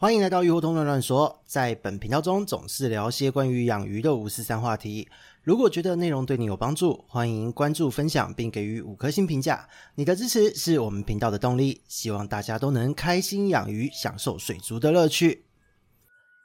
[0.00, 5.08] 欢迎来到鱼活通乱乱说，在本频道中总是聊些关于养鱼的五四三话题。
[5.42, 9.68] 如果觉得内容对你有帮助，欢迎关注、分享并给予五颗星评价。
[9.96, 11.82] 你的支持是我们频道的动力。
[11.88, 15.46] 希望大家都能开心养鱼，享受水族的乐趣。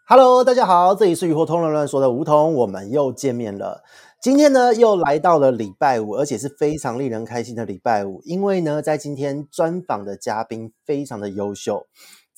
[0.08, 3.84] Hello，大家好，这里是鱼活通乱乱说的梧桐，我们又见面了。
[4.20, 11.86] 今天呢，又来到了礼拜五，而且是非常令人开心的礼拜五，因为呢，在今天专访的嘉宾非常的优秀。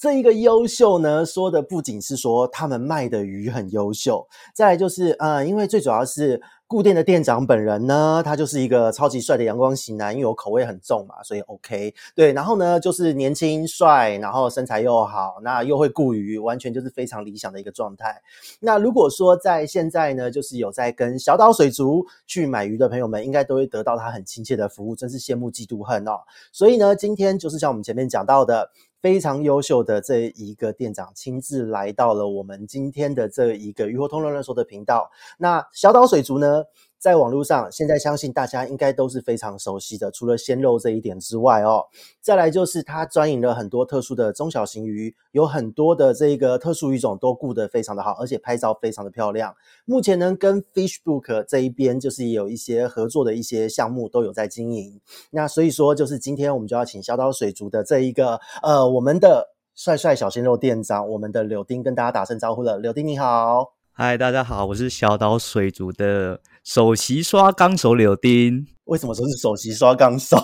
[0.06, 11.92] 这一个优秀呢，说的不仅是说他们卖的鱼很优秀，再来就是呃，因为最主要是固店的店长本人呢，他就是一个超级帅的阳光型男，因为我口味很重嘛，所以 OK。
[12.14, 18.22] 对，然后呢，就是年轻帅，然后身材又好，那又会顾鱼，完全就是非常理想的一个状态。
[18.60, 26.20] 那如果说在现在呢，就是有在跟小岛水族去买鱼的朋友们，应该都会得到他很亲切的服务，真是羡慕嫉妒恨哦。
[26.52, 28.70] 所以呢，今天就是像我们前面讲到的。
[29.02, 35.12] 非常优秀的这一个店长亲自来到了我们今天的这一个鱼活通乱乱说的频道。
[35.38, 36.64] 那小岛水族呢，
[36.98, 40.10] 在网络上，现在相信大家应该都是非常熟悉的。
[40.10, 41.86] 除了鲜肉这一点之外哦，
[42.20, 49.56] 再来就是他专营了很多特殊的中小型鱼，有很多的这个特殊鱼种都顾得非常的好，而且拍照非常的漂亮。
[49.86, 55.00] 目前呢，跟 Fishbook 这一边就是也有一些合作的一些项目都有在经营。
[55.30, 62.80] 那所以说，就是今天我们就要请小岛水族的这一个呃，我们的帅帅小鲜肉店长，我们的柳丁跟大家打声招呼了。
[62.80, 63.74] 柳丁你好。
[63.98, 68.66] 嗨，大家好，我是小岛水族的首席刷缸手柳丁。
[68.86, 70.36] 为什么说是首席刷缸手？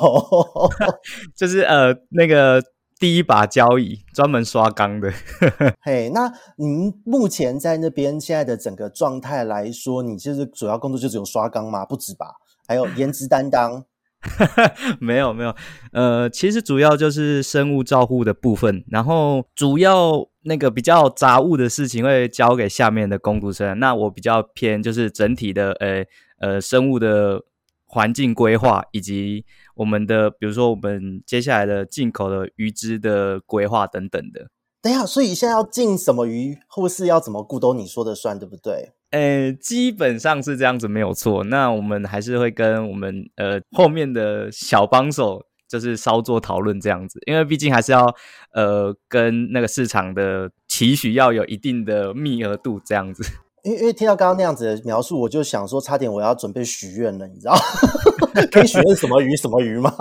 [1.36, 2.64] 就是呃，那个
[3.00, 5.12] 第一把交椅，专门刷缸的。
[5.82, 11.84] 嘿，hey, 那您目前在那边现在的整个状态来说，你就是主要工作就只有刷缸吗？
[11.84, 12.28] 不止吧？
[12.68, 13.84] 还有颜值担当。
[15.02, 15.56] 没有没有，
[15.94, 26.06] 呃，其实主要就是生物照护的部分，然后主要那个比较杂物的事情会交给下面的工读生，那我比较偏就是整体的，呃
[26.40, 27.44] 呃，生物的
[27.86, 29.44] 环境规划以及
[29.76, 34.50] 我们的，比如说我们接下来的进口的鱼只的规划等等的。
[34.84, 38.94] 等一下，所以现在要进什么鱼，或是要怎么顾，都你说的算，对不对？
[39.12, 41.44] 呃，基本上是这样子，没有错。
[41.44, 48.16] 那我们还是会跟我们呃后面的小帮手，就是稍作讨论这样子，因为毕竟还是要
[48.54, 53.24] 呃跟那个市场的期许要有一定的密合度这样子。
[53.64, 57.56] 因为因为听到刚刚那样子的描述，我就想说，差点我要准备许愿了，你知道？
[58.52, 59.94] 可以许愿什么鱼什么鱼吗？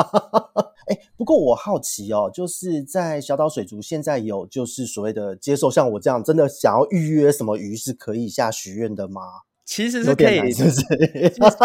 [0.89, 9.21] 哎，不过我好奇哦，就是在小岛水族现在有就是所谓的接受像我这样真的想要预约什么鱼是可以下许愿的吗？
[9.65, 10.81] 其实是可以，是不是？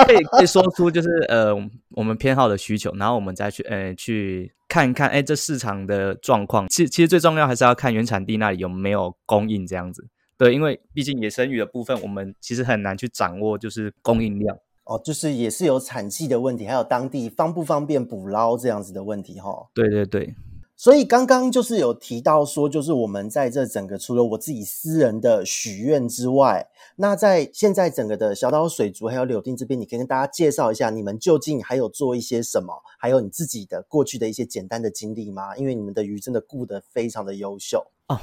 [0.06, 1.56] 可以可以说出就是呃
[1.96, 6.68] 我们偏好的需求，然后我们再去呃去看一看，哎，这市场的状况。
[6.68, 10.06] 其实其实最重要还是要看原产地那里有没有供应这样子。
[10.38, 14.58] 对，因为毕竟野生鱼的部分，我们其实很难去掌握就是供应量。
[14.84, 19.68] 哦，就是也是有产季的问题，还有当地方不方便捕捞这样子的问题哈、哦。
[19.74, 20.36] 对对对，
[20.76, 35.58] 所以刚刚就是有提到说，就是我们在这整个除了我自己私人的许愿之外，那在现在整个的小岛水族还有柳丁这边，你可以跟大家介绍一下，你们究竟还有做一些什么，还有你自己的过去的一些简单的经历吗？
[35.58, 38.20] 因为你们的鱼真的顾得非常的优秀哦。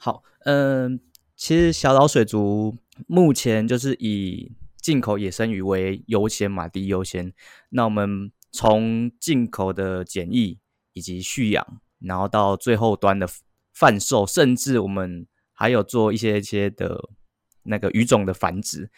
[0.00, 1.00] 好，嗯、呃，
[1.38, 2.76] 其实小岛水族
[3.06, 4.52] 目前就是以。
[4.80, 7.34] 进口野生鱼为优先嘛，第一优先。
[7.70, 10.60] 那我们从进口的检疫
[10.94, 13.28] 以及畜养，然后到最后端的
[13.74, 17.10] 贩售，甚至我们还有做一些一些的
[17.64, 18.88] 那个鱼种的繁殖。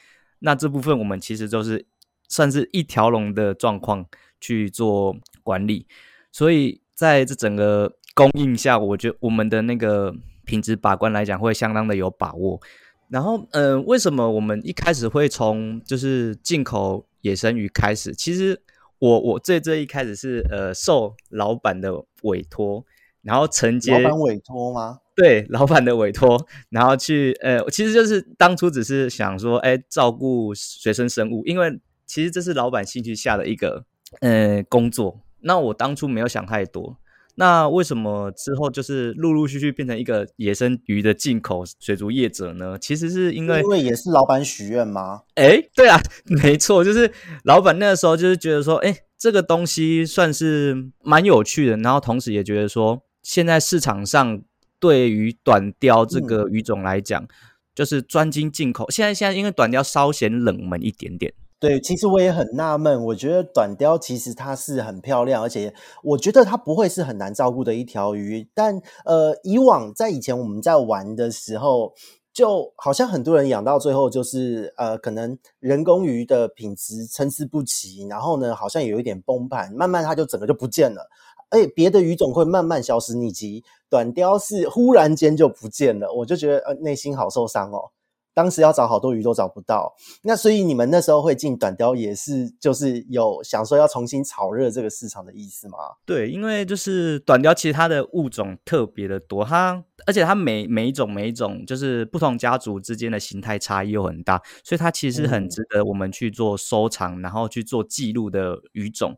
[0.40, 1.84] 那这部分我们其实都是
[2.28, 4.06] 算是一条龙的状况
[4.40, 5.88] 去做管理。
[6.30, 10.14] 所以在这整个供应下，我觉得我们的那个
[10.50, 12.60] 品质把关来讲，会相当的有把握。
[13.08, 18.12] 然后，嗯、呃，为什么我们一开始会从就是进口野生鱼开始？
[18.12, 18.60] 其实
[18.98, 22.84] 我我最最一开始是呃受老板的委托，
[23.22, 24.98] 然后承接老板委托吗？
[25.14, 33.84] 对，老板的委托，然后去呃，其实就是当初只是想说，哎，照顾学生生物，因为其实这是老板兴趣下的一个
[34.20, 35.20] 呃工作。
[35.42, 36.96] 那我当初没有想太多。
[37.40, 42.76] 那为什么之后就是陆陆续续变成一个野生鱼的进口水族业者呢？
[42.78, 45.22] 其实是因为因为也是老板许愿吗？
[45.36, 45.98] 哎，对啊，
[46.42, 47.10] 没错，就是
[47.44, 54.42] 老板那个时候就是觉得说，哎，这个东西算是蛮有趣的，然后同时也觉得说，现在市场上
[54.78, 57.28] 对于短鲷这个鱼种来讲，嗯、
[57.74, 58.90] 就是专精进口。
[58.90, 61.32] 现在现在因为短鲷稍显冷门一点点。
[61.60, 68.48] 对，其实我也很纳闷，我觉得短鲷其实它是很漂亮，而且我觉得它不会是很难照顾的一条鱼。
[68.54, 71.92] 但呃，以往在以前我们在玩的时候，
[72.32, 81.10] 就好像很多人养到最后就是呃，可能人工鱼的品质参差不齐，然后呢，好像有一点崩盘，慢慢它就整个就不见了。
[81.50, 87.90] 而且别的鱼种会慢慢消失匿迹，短鲷是忽然间就不见了，我就觉得呃，内心好受伤哦。
[88.32, 95.78] 当时要找好多鱼都找不到，那所以你们那时候会进短鲷也是就是有想说要重新炒热这个市场的意思吗？
[96.06, 109.16] 对，因为就是短鲷其实它的物种特别的多，它而且它每每一种每一种就是不同家族之间的形态差异又很大，所以它其实很值得我们去做收藏，嗯、然后去做记录的鱼种。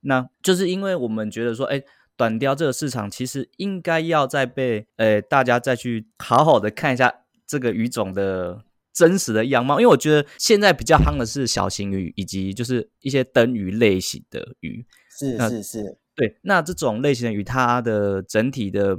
[0.00, 1.82] 那就是因为我们觉得说，哎，
[2.16, 7.23] 短鲷这个市场其实应该要再被呃大家再去好好的看一下。
[7.46, 14.86] 这个鱼种的真实的样貌，因为我觉得现在比较夯的是小型鱼，以及就是一些灯鱼类型的鱼。
[15.18, 16.38] 是是是，对。
[16.42, 18.96] 那这种类型的鱼，它的整体的，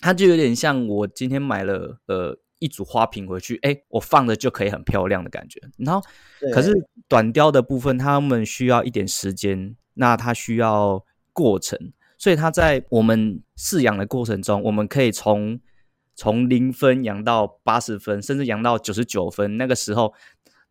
[0.00, 5.60] 它就有点像我今天买了呃一组花瓶回去，哎，我放着就可以很漂亮的感觉。
[5.78, 6.06] 然后，
[6.52, 6.72] 可是
[7.08, 11.78] 短鲷的部分，它们需要一点时间，那它需要过程，
[12.18, 15.58] 所以它在我们饲养的过程中，我们可以从。
[16.14, 20.14] 从零分养到八十分，甚至养到九十九分，那个时候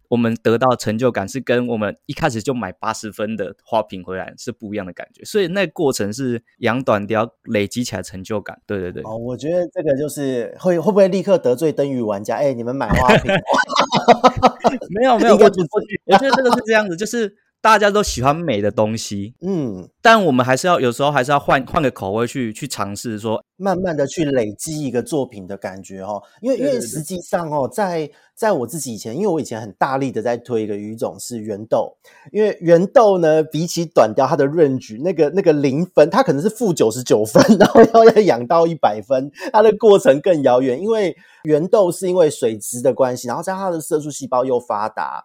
[0.09, 5.23] 我们得到成就感是跟我们一开始就买八十分的花瓶回来是不一样的感觉。
[5.23, 8.61] 所以那个过程是养短雕累积起来成就感。
[8.65, 9.01] 对对对。
[9.03, 12.35] 哦，我觉得这个就是会会不会立刻得罪灯鱼玩家？
[12.37, 13.31] 哎，你们买花瓶？
[14.95, 17.42] 没有没有， 我我我觉得这个是这样子，就是。
[17.63, 26.21] 大家都喜欢美的东西，嗯，但我们还是要有时候还是要换换个口味去去尝试，说慢慢的去累积一个作品的感觉哦。
[26.41, 31.95] 因为因为实际上哦，在在我自己以前，因为我以前很大力的在推一个鱼种是圆豆，
[32.33, 40.77] 因为圆豆呢比起短鯛它的 range 那个那个零分，它可能是负九十九分， 然后要要养到一百分，它的过程更遥远。
[40.77, 45.23] 因为圆豆是因为水质的关系，然后在它的色素细胞又发达。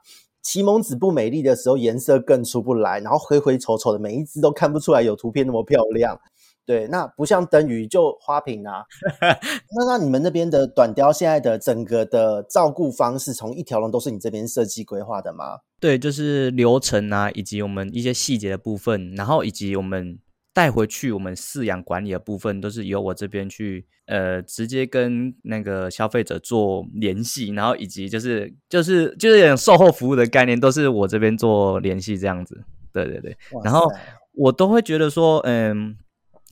[0.48, 6.18] 启蒙子不美丽的时候，颜色更出不来，然后灰灰丑丑的，每一只都看不出来有图片那么漂亮。
[6.64, 8.82] 对，那不像灯鱼就花瓶啊。
[9.20, 15.58] 那那你们那边的短雕现在的整个的照顾方式，从一条龙都是你这边设计规划的吗？
[15.78, 20.18] 对，就是流程啊，以及我们一些细节的部分，然后以及我们。
[20.58, 32.60] 带回去，我们饲养管理的部分都是由我这边去，呃，直接跟那个消费者做联系，然后以及就是就是就是有点售后服务的概念，都是我这边做联系这样子。
[32.92, 33.88] 对对对，然后
[34.32, 35.96] 我都会觉得说，嗯，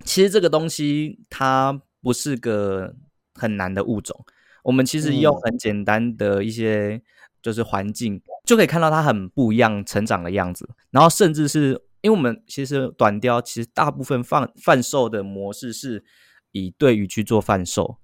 [0.05, 2.95] 其实这个东西它不是个
[3.35, 4.25] 很难的物种，
[4.63, 7.03] 我们其实用很简单的一些
[7.43, 11.83] 就是环境就可以看到它很不一样成长的样子，然后甚至是。
[12.07, 16.05] 因为我们其实短鲷其实大部分贩贩售的模式是
[16.53, 17.99] 以对鱼去做贩售，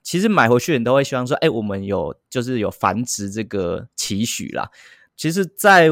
[0.00, 4.70] 其实买回去你都会希望说，哎，我们有就是有繁殖这个期许啦。
[5.16, 5.88] 其实，在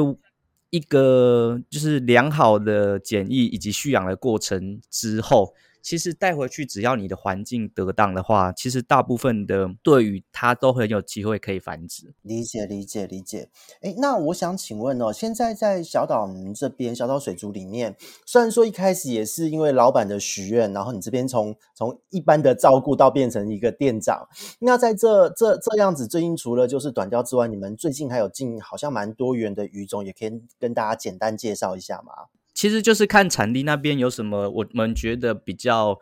[0.70, 5.52] 一个就是良好的检疫以及蓄养的过程之后。
[5.82, 12.14] 其实带回去，只要你的环境得当的话，其实大部分的对鱼它都很有机会可以繁殖。
[12.22, 13.48] 理解，理解，理解。
[13.80, 17.96] 诶，那我想请问哦，现在在小岛这边小岛水族里面，
[18.26, 24.28] 虽然说一开始也是因为老板的许愿，然后你这边从从一般的照顾到变成一个店长，
[24.60, 32.12] 那在这这这样子，最近除了就是短鯛之外，你们最近还有进好像蛮多元的鱼种，也可以跟大家简单介绍一下吗？
[32.60, 35.98] 其实就是看产地那边有什么我们觉得比较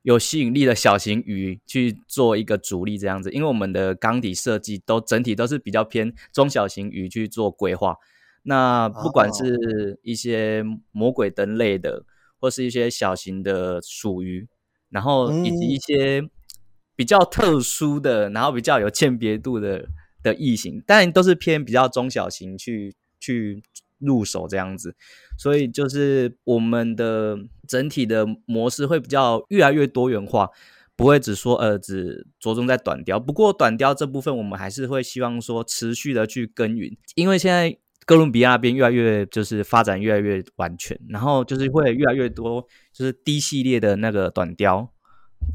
[0.00, 7.94] 有吸引力的小型鱼去做一个主力这样子，因为我们的缸底设计都整体都是比较偏中小型鱼去做规划。
[8.44, 12.06] 那不管是一些魔鬼灯类的，
[12.40, 14.48] 或是一些小型的鼠鱼，
[14.88, 16.26] 然后以及一些
[16.96, 19.86] 比较特殊的，然后比较有鉴别度的
[20.22, 23.62] 的异型，但都是偏比较中小型去去。
[23.98, 24.94] 入手这样子，
[25.36, 27.36] 所以就是我们的
[27.66, 30.48] 整体的模式会比较越来越多元化，
[30.96, 33.18] 不会只说呃只着重在短雕。
[33.18, 37.76] 不过短雕这部分我们还是会希望说持续的去耕耘，因为现在
[38.06, 44.88] 哥伦比亚那边越来越就是发展越来越完全，然后就是会越来越多就是低系列的那个短雕，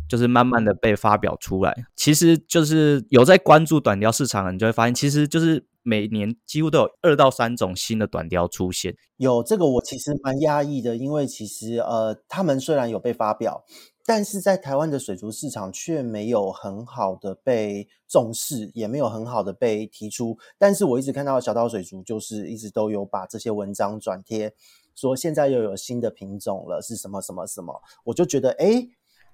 [0.09, 1.85] 就是慢慢的被发表出来。
[1.95, 5.65] 其实就是有在关注短雕市场，你就会发现其实就是。
[5.83, 8.95] 每年几乎都有二到三种新的短鯛出现。
[9.17, 13.63] 有这个，我其实蛮讶异的，因为其实呃，他们虽然有被发表。
[14.05, 20.37] 但是在台湾的水族市场却没有很好的被重视，也没有很好的被提出。
[20.57, 24.53] 但是我一直看到小岛水族就是一直都有把这些文章转贴，
[24.93, 28.89] 说现在又有新的品种了，是什么什么什么，我就觉得诶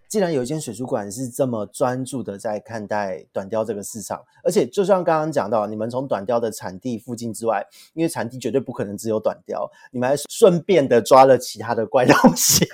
[0.10, 7.64] 既然有一间水族馆是这么专注的在看待短鯛这个市场，而且就像刚刚讲到，你们从短鯛的产地附近之外，
[7.94, 12.68] 因为产地绝对不可能只有短鯛，你们还顺便的抓了其他的怪东西，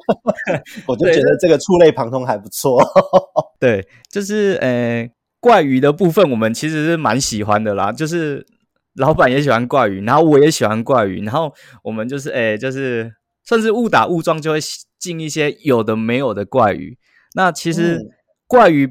[0.88, 2.82] 我就觉得这个触类旁通还不错。
[3.60, 5.06] 对，就是呃
[5.40, 8.46] 怪鱼的部分，我们其实是蛮喜欢的啦，就是
[8.94, 11.52] 老板也喜欢怪鱼，然后我也喜欢怪鱼，然后
[11.82, 13.12] 我们就是诶就是
[13.44, 14.58] 算是误打误撞就会。
[14.96, 16.96] 进一些有的没有的怪鱼，
[17.34, 18.00] 那其实
[18.46, 18.90] 怪鱼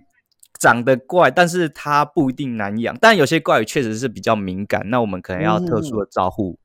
[0.60, 2.96] 长得怪，但是它不一定难养。
[3.02, 6.60] 但有些怪鱼确实是比较敏感，那我们可能要特殊的照护。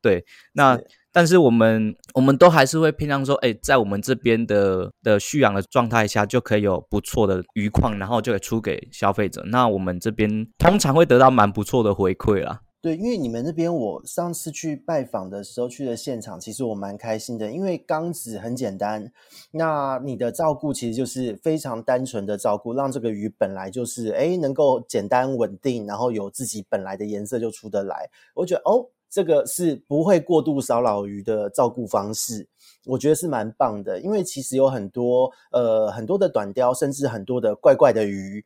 [0.00, 0.24] 对，
[0.54, 0.80] 那
[1.12, 9.42] 但是我们我们都还是会偏向说，哎，在我们这边的的蓄养的状态下，就可以有不错的鱼况，然后就可以出给消费者。
[9.48, 12.60] 那我们这边通常会得到蛮不错的回馈啦。
[12.84, 19.10] 对，因为你们那边，我上次去拜访的时候去的现场，其实我蛮开心的，因为缸子很简单，
[19.52, 28.10] 那你的照顾其实就是非常单纯的照顾，让这个鱼本来就是诶能够简单稳定，然后有自己本来的颜色就出得来。
[28.34, 32.46] 我觉得哦，这个是不会过度骚扰鱼的照顾方式，
[32.84, 33.98] 我觉得是蛮棒的。
[33.98, 38.44] 因为其实有很多呃很多的短鯛，甚至很多的怪怪的鱼。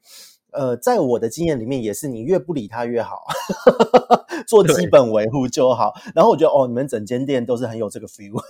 [0.52, 3.26] 呃，在我的经验里面，也是你越不理他越好，
[4.46, 5.94] 做基本维护就好。
[6.14, 8.42] 然后我觉得，哦，你们整间店都是很有这个 feel，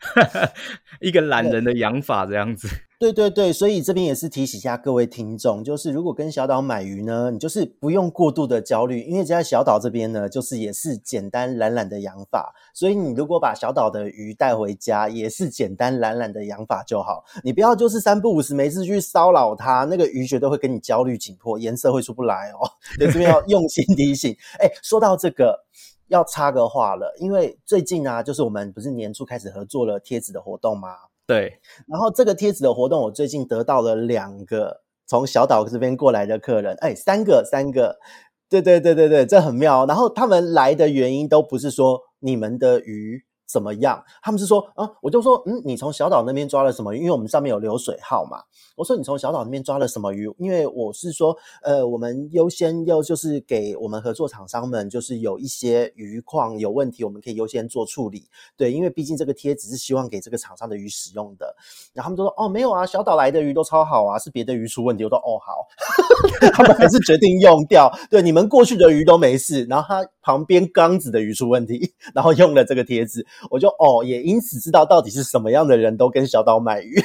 [1.00, 2.68] 一个懒人的养法这样子。
[3.00, 22.68] 对对对，所以这边也是提醒一下各位听众，就是如果跟小岛买鱼呢，你就是不用过度的焦虑，因为在小岛这边呢，就是也是简单懒懒的养法，所以你如果把小岛的鱼带回家，也是简单懒懒的养法就好，你不要就是三不五时没事去骚扰它，那个鱼绝对会跟你焦虑紧迫，颜色会出不来哦。
[22.98, 24.36] 对，这边要 用心提醒。
[24.58, 25.64] 哎，说到这个，
[26.08, 30.90] 要插个话了，因为最近啊，就是我们不是年初开始合作了贴纸的活动吗？
[31.30, 38.00] 对，然后这个贴纸的活动，我最近得到了两个从小岛这边过来的客人，哎，三个，三个，
[38.48, 39.86] 对对对对对，这很妙。
[39.86, 46.98] 然后他们来的原因都不是说你们的鱼怎么样，他们是说啊，我就说，嗯，你从小岛那边抓了什么鱼？
[46.98, 48.38] 因为我们上面有流水号嘛。
[48.76, 50.30] 我说你从小岛那边抓了什么鱼？
[50.38, 58.24] 因为我是说，呃，我们优先要就是给我们合作厂商们，就是有一些鱼况有问题，我们可以优先做处理。
[58.56, 61.54] 对，因为毕竟这个贴纸是希望给这个厂商的鱼使用的。
[61.92, 65.04] 然后他们都说，哦，没有啊，小岛来的鱼都超好啊，是别的鱼出问题。
[65.04, 65.66] 我说，哦，好，
[66.54, 67.90] 他们还是决定用掉。
[68.10, 77.00] 对，你们过去的鱼都没事，然后他旁边缸子的鱼出问题，然后用了这个贴纸，我就哦，也因此知道到底是什么样的人都跟小岛买鱼，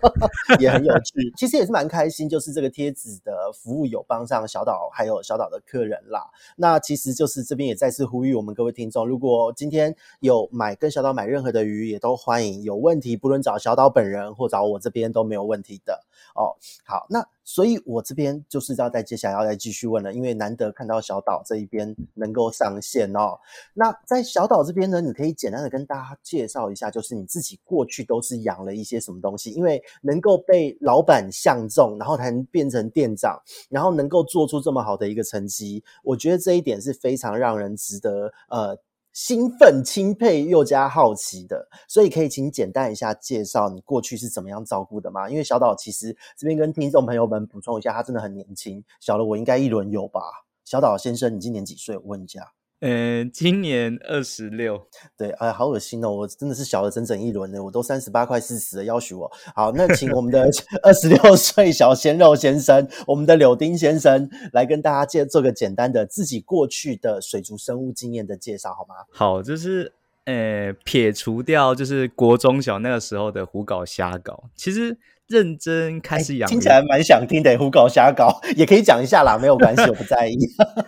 [0.60, 1.32] 也很有趣。
[1.36, 6.30] 其实也是蛮开心，就是这个贴纸的服务有帮上小岛，还有小岛的客人啦。
[6.56, 12.62] 那其实就是这边也再次呼吁我们各位听众，如果今天有买跟小岛买任何的鱼，也都欢迎。
[12.62, 16.56] 有问题不论找小岛本人或找我这边都没有问题的哦。
[16.84, 17.26] 好，那。
[17.44, 23.36] 所以我这边就是要再接下来要再继续问了，因为难得看到小岛这一边能够上线哦。
[23.74, 29.50] 那在小岛这边呢，你可以简单的跟大家介绍一下，就是你自己过去都是养了一些什么东西？
[29.50, 38.78] 因为能够被老板相中，然后才能变成店长，然后能够做出这么好的一个成绩，我觉得这一点是非常让人值得呃。
[39.12, 45.28] 兴奋、钦佩又加好奇的，所以可以请简单一下介绍你过去是怎么样照顾的吗？
[45.28, 50.20] 因为小岛其实这边跟听众朋友们补充一下，他真的很年轻，小了我应该一轮有吧？
[50.64, 51.96] 小岛先生，你今年几岁？
[51.96, 52.52] 我问一下。
[52.84, 56.10] 嗯，今年二十六，对，哎呀，好恶心哦！
[56.10, 59.30] 我真的是小了整整一轮呢，我都三十八快四十了，要许我。
[59.54, 60.50] 好，那请我们的
[60.82, 68.96] 二十六岁小鲜肉先生，我们的柳丁先生来跟大家介做个简单的自己过去的水族生物经验的介绍，好吗？
[69.12, 69.92] 好，就是
[70.24, 74.98] 呃，撇除掉就是国中小那个时候的胡搞瞎搞，其实
[75.28, 80.36] 认真开始养，听起来蛮想听的，胡搞瞎搞也可以讲一下啦，没有关系，我不在意，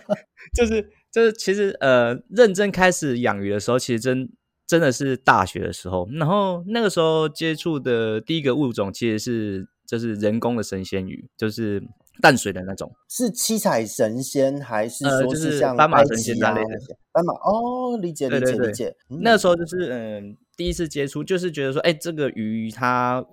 [0.53, 0.89] 就是。
[1.15, 4.29] 就是其实呃，认真开始养鱼的时候，其实真
[4.67, 6.05] 真的是大学的时候。
[6.11, 11.81] 然后那个时候接触的第一个物种，其实是就是人工的神仙鱼，就是
[12.21, 12.91] 淡水的那种。
[13.07, 16.97] 是七彩神仙还是说是像、啊呃就是、斑马神仙之类的？
[17.13, 18.93] 斑马哦，理解理解理解。
[19.07, 23.25] 那个时候就是嗯，第一次接触，就是觉得说，哎，这个鱼它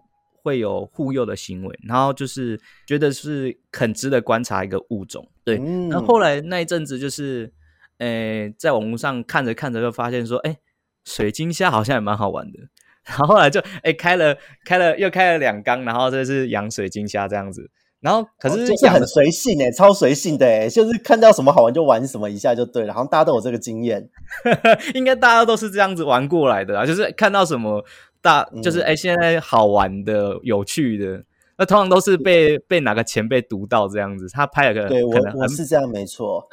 [0.44, 5.28] 会有护幼的行为，然后就是觉得是很值得观察一个物种。
[5.42, 7.52] 对，嗯、然后后来那一阵子就是，
[8.02, 10.58] 诶、欸，在网络上看着看着就发现说，哎、欸，
[11.04, 12.58] 水晶虾好像也蛮好玩的。
[13.06, 17.70] 然后后来就哎、欸、开了开了又开了两缸，然后这是养水晶虾这样子。
[18.00, 24.08] 然后可是、哦、就是很随性诶，超随性的诶，就是看到什么好玩就玩什么一下就对了，好像大家都有这个经验，
[24.94, 27.84] 应该大家都是这样子玩过来的啊，就是看到什么
[28.20, 31.22] 大，就是哎、嗯、现在好玩的、有趣的，
[31.58, 36.48] 那通常都是被被哪个前辈读到这样子，他拍了个对，我我是这样没错，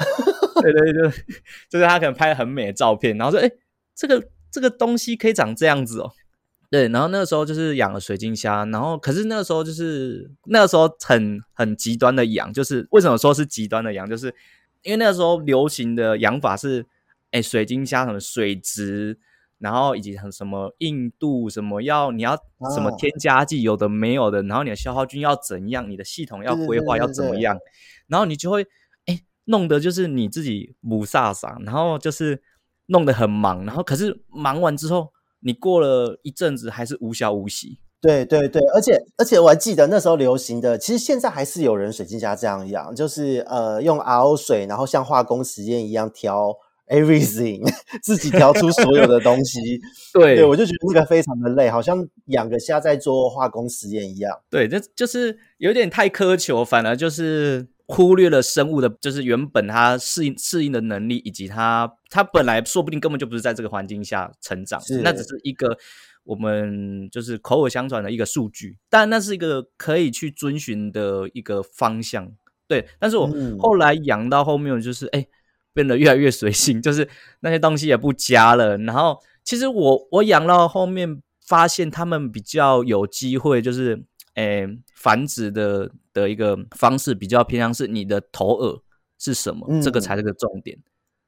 [0.61, 1.09] 对对对，
[1.69, 3.51] 就是他可能拍了很美的照片，然后说哎
[3.95, 6.11] 这个这个东西可以长这样子哦。
[6.71, 14.27] 对，然后那个时候就是养了水晶虾，然后可是那个时候就是那个时候很很极端的养，就是为什么说是极端的养，就是
[14.83, 16.85] 因为那个时候流行的养法是，
[17.31, 19.17] 哎，水晶虾什么水质，
[19.59, 22.35] 然后以及很什么硬度，什么要你要
[22.73, 27.57] 什么添加剂，有的没有的，然后你的消耗菌要怎样，你的系统要规划要怎么样，
[28.07, 28.65] 然后你就会
[29.05, 32.41] 哎弄得就是你自己雾煞煞，然后就是
[32.87, 35.09] 弄得很忙，然后可是忙完之后。
[35.41, 46.53] 你过了一阵子还是无消无息，对对对，而且而且我还记得那时候流行的，其实现在还是有人水晶虾这样养，就是呃用 RO 水，然后像化工实验一样调
[46.89, 47.61] everything，
[48.03, 49.59] 自己调出所有的东西。
[50.13, 54.37] 对对，我就觉得那个非常的累，好像养个虾在做化工实验一样。
[54.49, 57.67] 对，这就是有点太苛求，反而就是。
[57.91, 65.75] 忽略了生物的，就是原本它适应适应的能力，以及它它本来说不定根本就不是在这个环境下成长，是那只是一个
[66.23, 72.31] 我们就是口耳相传的一个数据，但那是一个可以去遵循的一个方向。
[72.67, 73.27] 对，但是我
[73.57, 75.25] 后来养到后面就是哎、嗯、
[75.73, 77.07] 变得越来越随性， 就是
[77.41, 78.77] 那些东西也不加了。
[78.77, 84.03] 然后其实我我养到后面发现他们比较有机会，就是。
[84.35, 88.81] 诶、欸，繁殖的的一个方式比较偏向是你的头饵
[89.17, 90.77] 是什么，嗯、这个才是个重点。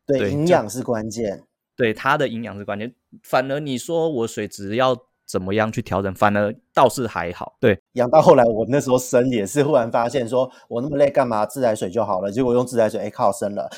[0.05, 1.43] 对，营养是关键。
[1.75, 2.95] 对，它的营养是关键。
[3.23, 4.95] 反而你说我水质要
[5.31, 7.55] 怎么样去调整，反而倒是还好。
[7.61, 11.45] 对，养到后来，我那时候生也是忽然发现，说我那么累干嘛？
[11.45, 12.29] 自来水就好了。
[12.29, 13.69] 结果用自来水，哎、欸，靠，生了。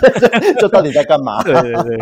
[0.58, 1.42] 这到底在干嘛？
[1.42, 1.98] 对对对，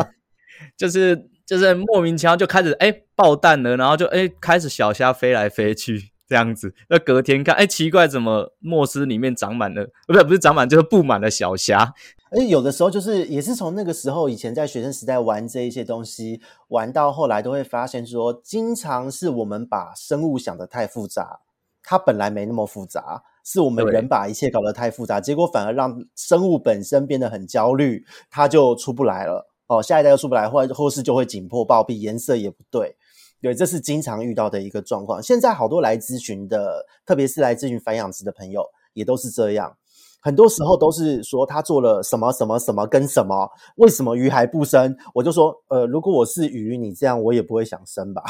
[0.77, 6.12] 就是就是莫名其妙就开始哎、欸、爆蛋了，然后就哎、欸、开始小虾飞来飞去。
[6.33, 9.87] 这样子，那隔天看，哎，奇怪，怎么莫斯里面长满了？
[10.07, 11.93] 不是，不是长满，就是布满了小虾。
[12.31, 21.41] 哎，有的时候就是也是从那个时候，以前在学生时代玩这一些东西，玩到后来都会发现说，经常是我们把生物想得太复杂，
[21.83, 29.51] 它本来没那么复杂，是我们人把一切搞得太复杂，结果反而让生物本身变得很焦虑，它就出不来了。
[29.67, 32.97] 哦，下一代又出不来，或者后世就会紧迫暴毙，颜色也不对。
[33.43, 35.21] 对，这是经常遇到的一个状况。
[35.21, 39.77] 现在好多来咨询的，特别是来咨询繁养殖的朋友，也都是这样。
[40.21, 44.97] 很多时候都是说他做了什么什么什么跟什么，为什么鱼还不生？
[45.13, 48.23] 我就说，呃，如果我是鱼，你这样我也不会想生吧。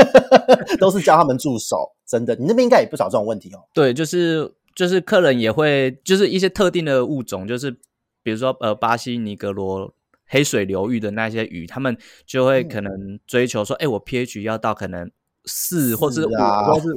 [0.80, 2.34] 都是教他们住手，真的。
[2.36, 3.60] 你那边应该也不少这种问题哦。
[3.74, 7.70] 对，就是就是客人也会，就是一些特定的物种，就是
[8.22, 9.92] 比如说呃巴西尼格罗。
[10.32, 15.10] 黑水流域的那些鱼，他们就会可能追求说：“哎、嗯欸，我 pH 要到可能
[15.44, 16.88] 四或者五，或者是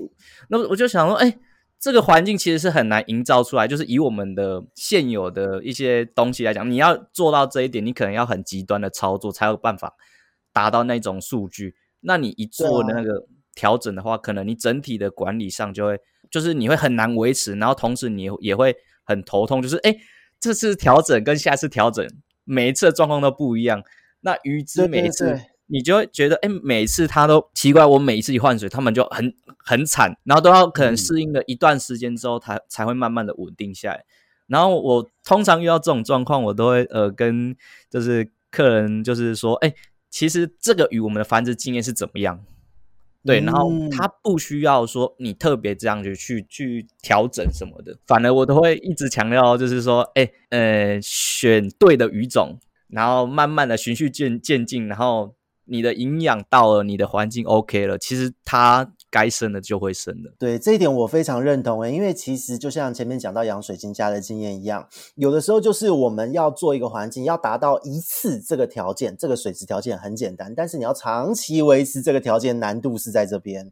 [0.49, 1.39] 那我就想说，哎、欸，
[1.79, 3.67] 这个环境其实是很难营造出来。
[3.67, 9.95] 就是以我们的现有的一些东西来讲，你要做到这一点，你可能要很极端的操作才有办法
[10.51, 11.73] 达到那种数据。
[12.01, 19.99] 那你一做那个调整的话，可能你整体的管理上就会，就是你会很难维持，然后同时你也会很头痛，就是哎、欸，
[20.39, 22.07] 这次调整跟下次调整。”
[22.43, 23.83] 每一次的状况都不一样，
[24.21, 27.85] 那鱼之每一次对对对，你就会觉得，哎，每一次它都奇怪。
[27.85, 34.03] 我每一次一换水，它们就很很惨，然后都要可能适应了一段时间之后，它才会慢慢的稳定下来。
[34.47, 37.55] 然后我通常遇到这种状况，我都会呃跟
[37.89, 39.73] 就是客人就是说，哎，
[40.09, 42.43] 其实这个鱼我们的繁殖经验是怎么样？
[43.25, 52.57] 对，然后它不需要说你特别这样子去去调整什么的，反而我都会一直强调，就是说，哎，呃，选对的鱼种，
[52.89, 55.33] 然后慢慢的循序渐渐进，然后
[55.65, 58.91] 你的营养到了，你的环境 OK 了，其实它。
[59.13, 73.71] 该生的就会生的，对，这一点我非常认同诶，因为其实就像前面讲到养水晶虾的经验一样，有的时候就是我们要做一个环境，要达到一次这个条件，这个水质条件很简单，但是你要长期维持这个条件，难度是在这边。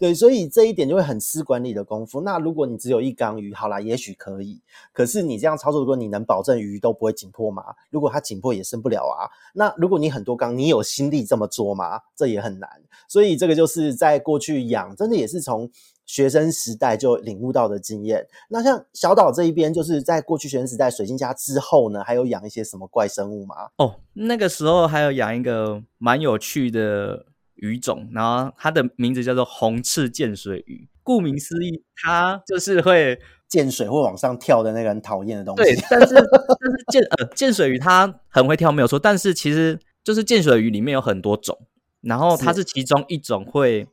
[0.00, 2.22] 对，所以这一点就会很吃管理的功夫。
[2.22, 4.62] 那如果你只有一缸鱼，好啦，也许可以。
[4.94, 7.62] 可是你这样操作，如果你能保证鱼都不会紧迫吗？
[7.90, 9.28] 如果它紧迫也生不了啊。
[9.52, 12.00] 那如果你很多缸，你有心力这么做吗？
[12.16, 12.70] 这也很难。
[13.08, 15.70] 所以这个就是在过去养，真的也是从
[16.06, 18.26] 学生时代就领悟到的经验。
[18.48, 23.54] 那像小岛这一边，就是在过去学生时代水晶家之后呢，还有养一些什么怪生物吗？
[23.76, 27.26] 哦，那个时候还有养一个蛮有趣的
[27.60, 30.88] 鱼种，然后它的名字叫做红翅剑水鱼。
[31.02, 33.18] 顾名思义，它就是会
[33.48, 35.62] 溅水会往上跳的那个很讨厌的东西。
[35.62, 41.58] 对，但是但是见呃见水鱼它很会跳没有错，但是其实就是见水鱼里面有很多种，
[42.02, 43.88] 然后它是其中一种会，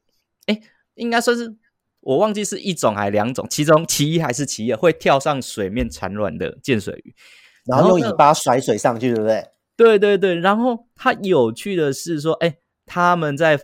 [0.46, 0.60] 哎，
[0.96, 1.56] 应该算是
[2.02, 7.16] 我忘记是一种还是两种，其中其一还是其二会跳上水面产卵的见水鱼，
[7.66, 9.44] 然后用尾巴甩水上去，对不对？
[9.76, 13.60] 对对对，然后它有趣的是说，哎，他们在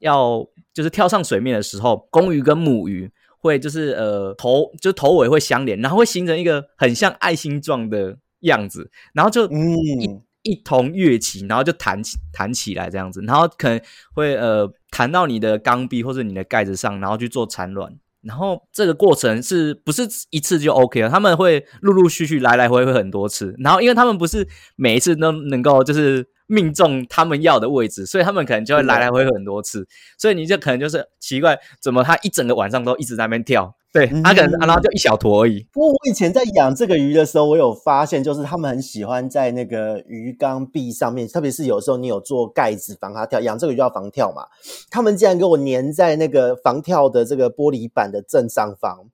[0.00, 0.48] 要。
[0.74, 3.10] 就是跳上水面的时候，公鱼跟母鱼
[3.40, 13.80] 会就是呃头就头尾会相连，然后会形成一个很像爱心状的样子，然后就一、嗯、一同跃起，然后就弹起弹起来这样子，然后可能
[14.14, 21.08] 会呃弹到你的缸壁或者你的盖子上，然后去做产卵，然后这个过程是不是一次就 OK 了？
[21.08, 26.24] 他们会陆陆续续来来回回很多次，然后因为他们不是每一次都能够就是。
[26.48, 29.86] 命中他们要的位置，所以他们可能就会来来回回很多次，
[30.18, 33.74] 所以你就可能就是奇怪，怎么他一整个晚上都一直在那边跳？
[33.90, 35.66] 对，他可能然后就一小坨而已。
[35.72, 44.42] 不过我以前在养这个鱼的时候，我有发现，就是他们很喜欢在那个鱼缸壁上面，特别是有时候你有做盖子防它跳，养这个鱼就要防跳嘛，
[44.90, 49.06] 他们竟然给我粘在那个防跳的这个玻璃板的正上方。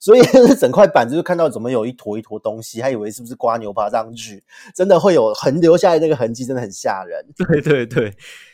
[0.00, 0.20] 所以
[0.58, 4.42] 整块板子就看到怎么有一坨一坨东西，还以为是不是刮牛爬上去，
[4.74, 7.24] 真的会有横留下来那个痕迹，真的很吓人。
[7.36, 8.12] 对对对，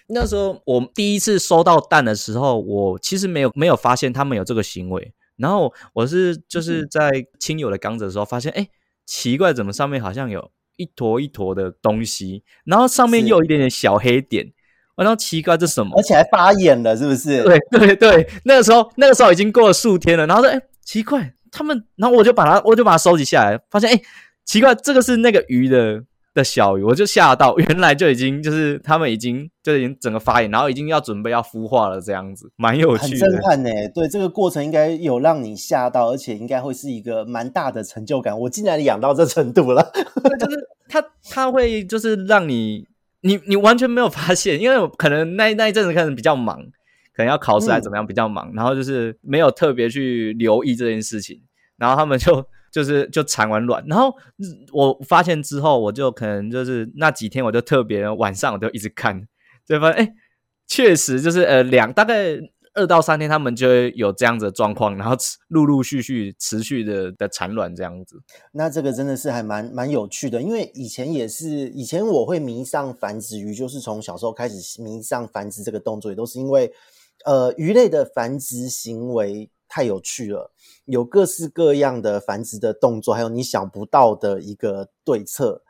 [0.09, 5.15] 那时候我第一次收到蛋的时候，我其实没有没有发现他们有这个行为。
[5.37, 8.69] 然后我是就是在亲友的缸子的时候发现，哎、嗯，
[9.05, 14.51] 奇怪，怎么上面好像有一坨一坨的东西，然后上面又有一点点小黑点，
[14.97, 15.93] 然后奇怪这是什么？
[15.95, 17.45] 而且还发炎了，是不是？
[17.45, 21.35] 对对对，那个时候那个时候已经过了数天了，然后说，哎，奇怪。
[21.57, 23.99] 他们，然后我就把它，我就把它收集下来，发现，哎，
[24.45, 26.03] 奇怪，这个是那个鱼的
[26.35, 33.71] 的小鱼，我就吓到， 原来就已经就是他们已经就已经整个发炎，然后已经要准备要孵化了，这样子，蛮有趣的，很震撼呢。
[33.95, 38.39] 对，这个过程应该有让你吓到，而且应该会是一个蛮大的成就感。
[38.39, 39.91] 我竟然养到这程度了，
[40.39, 42.87] 就是它，它会就是让你，
[43.23, 46.63] 你你完全没有发现，因为可能那那一阵子可能比较忙。
[47.17, 51.41] 可能要考试还怎么样，比较忙，嗯、然后就是没有特别去留意这件事情，
[51.79, 54.15] 然后他们就就是就产完卵，然后
[54.71, 59.27] 我发现之后，我就可能就是那几天我就特别晚上我就一直看，
[59.65, 60.15] 就发现哎，
[60.67, 62.37] 确实就是呃两大概
[62.75, 65.17] 二到三天，他们就会有这样子的状况，然后
[65.49, 68.21] 陆陆续续持续的的产卵这样子。
[68.53, 76.71] 那这个真的是还蛮蛮有趣的，因为以前也是以前我会迷上繁殖鱼，就是从小时候开始迷上繁殖这个动作，也都是因为。
[77.27, 80.53] 呃，鱼类的繁殖行为太有趣了，
[80.85, 85.63] 有各式各样的繁殖的动作，还有你想不到的一个对策，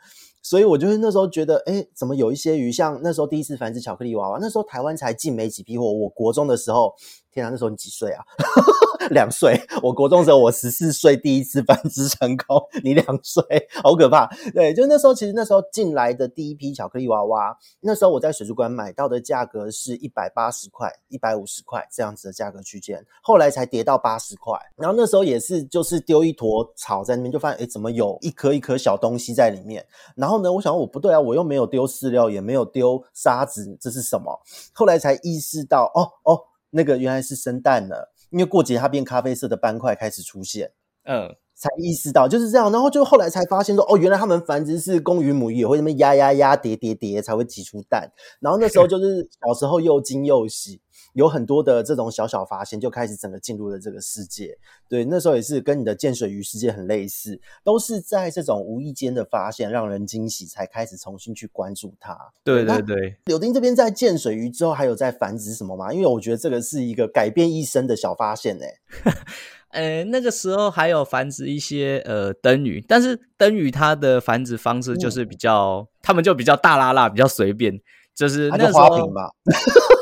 [0.42, 6.94] 所以我就是那时候觉得，诶，怎么有一些鱼，像那时候第一次繁殖巧克力娃娃，那时候台湾才进没几批货，我国中的时候。
[7.37, 8.25] 天啊，那时候你几岁啊？
[9.11, 9.61] 两岁。
[9.83, 13.44] 我国中的时候，我十四岁第一次繁殖成功，你两岁，
[13.83, 14.27] 好可怕。
[14.53, 24.59] 对，就那时候，其实那时候进来的第一批巧克力娃娃，那时候我在水族馆买到的价格是一百八十块、一百五十块这样子的价格区间，后来才跌到八十块。
[24.77, 29.87] 然后那时候也是，就是丢一坨草在那边，就发现诶，怎么有一颗一颗小东西在里面？
[30.16, 34.40] 然后呢，我想我不对啊，我又没有丢饲料，也没有丢沙子，这是什么？
[34.72, 36.40] 后来才意识到，哦哦。
[36.70, 40.72] 那个原来是生蛋了，因为过节它变咖啡色的斑块开始出现，
[41.05, 50.81] 嗯，才意识到就是这样，然后就后来才发现说，哦，原来它们繁殖是公鱼母鱼也会那么压压压叠叠叠才会挤出蛋，然后那时候 就是小时候又惊又喜。
[51.16, 54.59] 有很多的这种小小发现，就开始整个进入了这个世界。
[54.87, 62.14] 对，那时候也是跟你的见水鱼世界很类似，都是在这种无意间的发现让人惊喜，才开始重新去关注它。
[62.44, 65.90] 对对对，柳丁这边在见水鱼之后，还有在繁殖什么吗？
[65.90, 68.66] 因为我觉得这个是一个改变一生的小发现呢。
[69.72, 77.81] 呃，那个时候还有繁殖一些呃灯鱼，但是灯鱼它的繁殖方式就是比较，他、嗯、们就比较大拉拉，比较随便。
[78.14, 79.29] 就是那个花瓶嘛，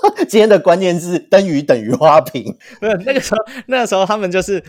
[0.29, 2.57] 今天的关键字灯鱼等于花瓶。
[2.81, 4.63] 不是那个时候，那个时候他们就是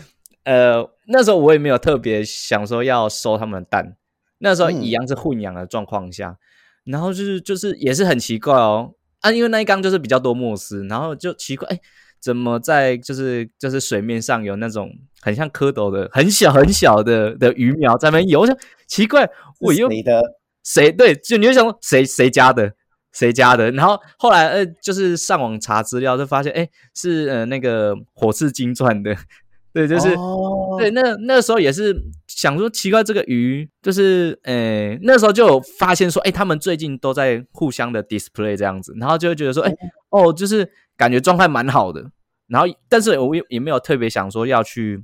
[0.44, 3.96] 呃，那时候我也没有特别想说要收他们的蛋。
[4.38, 6.36] 那时候一样是混养的状况下，
[6.84, 11.80] 嗯、然后就是就是也是很奇怪哦啊，因为那一缸就是比较多莫斯，然后就奇怪，哎，
[12.20, 14.90] 怎么在就是就是水面上有那种
[15.22, 18.54] 很像蝌蚪的很小很小的的鱼苗在那边游，我想
[18.86, 19.26] 奇怪，
[19.60, 20.22] 我又谁的
[20.62, 22.74] 谁对，就你就想说谁谁家的？
[23.16, 23.70] 谁家的？
[23.70, 29.16] 然后后来呃，就是上网查资料，就发现哎，是呃那个火刺金钻的
[29.72, 39.74] 对，就是、哦、对，那那时候也是想说奇怪，这个鱼就是，诶，那时候就有发现说，诶，他们最近都在互相的 display 这样子，然后就会觉得说，诶，
[40.10, 42.10] 哦，就是感觉状态蛮好的，
[42.48, 45.02] 然后但是我也也没有特别想说要去。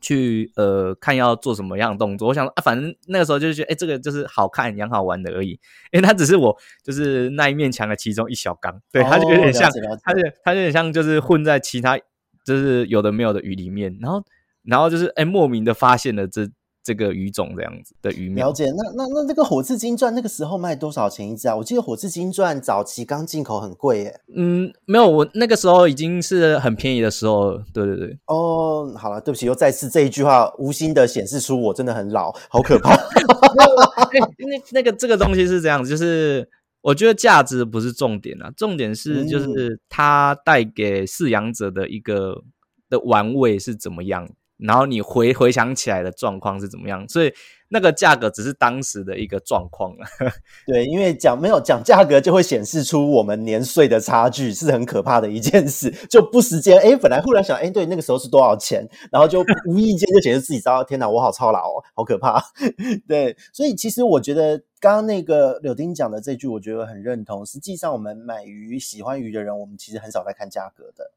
[0.00, 5.50] 去呃看要做什么样的动作，我想啊，反正那个时候就是觉得，哎，这个就是好看、养好玩的而已。
[5.92, 9.70] 因为它只是我就是那一面墙的其中一小缸，对，它就有点像，
[10.02, 11.98] 它就它就有点像，就是混在其他
[12.44, 14.22] 就是有的没有的鱼里面，然后
[14.62, 16.48] 然后就是哎莫名的发现了这。
[16.86, 18.66] 这个鱼种这样子的鱼苗，了解。
[18.66, 21.56] 那那那那个火刺金钻那个时候卖多少钱一只啊？
[21.56, 24.20] 我记得火刺金钻早期刚进口很贵耶。
[24.36, 27.64] 嗯，没有，我那个时候已经是很便宜的时候了。
[27.74, 28.16] 对对对。
[28.26, 32.94] 哦，好了，对不起，又再次这一句话无心的显示出我真的很老，好可怕。
[32.94, 36.48] 那那个这个东西是这样子，就是
[36.82, 42.44] 我觉得价值不是重点啊，重点是就是它带给饲养者的一个
[42.88, 44.28] 的玩味是怎么样。
[44.58, 47.06] 然后你回回想起来的状况是怎么样？
[47.08, 47.32] 所以
[47.68, 50.06] 那个价格只是当时的一个状况了。
[50.66, 55.90] 对，因为讲没有讲价格，就会显示出我们年岁的差距，是很可怕的一件事。
[56.08, 58.88] 就不时间，哎，本来忽然想，哎，对，那个时候是多少钱？
[59.10, 62.42] 然后就无意间就显示自己知道，天哪，我好操劳哦，好可怕。
[63.06, 67.44] 对，所以其实我觉得刚刚那个柳丁讲的这句，我觉得很认同。
[67.44, 71.10] 实际上，我们买鱼、喜欢鱼的人，我们其实很少在看价格的。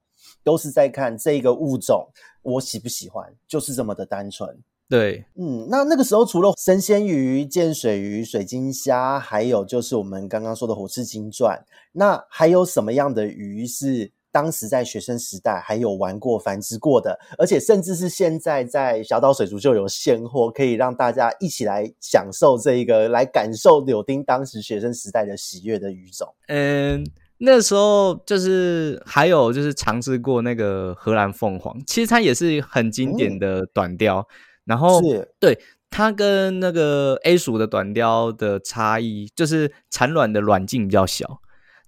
[0.44, 2.08] 都是在看这个物种，
[2.42, 4.58] 我喜不喜欢，就是这么的单纯。
[4.88, 26.34] 对，嗯，那那个时候除了神仙鱼、见水鱼、水晶虾，还有就是我们刚刚说的火翅金钻，那还有什么样的鱼是当时在学生时代还有玩过、繁殖过的，而且甚至是现在在小岛水族就有现货，可以让大家一起来享受这一个，来感受柳丁当时学生时代的喜悦的鱼种。
[26.48, 27.06] 嗯。
[27.42, 35.34] 那时候就是还有就是尝试过那个荷兰凤凰，其实它也是很经典的短调，嗯、然后是。
[35.40, 35.58] 对
[35.90, 41.40] 它跟那个 A 属的短调的差异就是产卵的卵径比较小，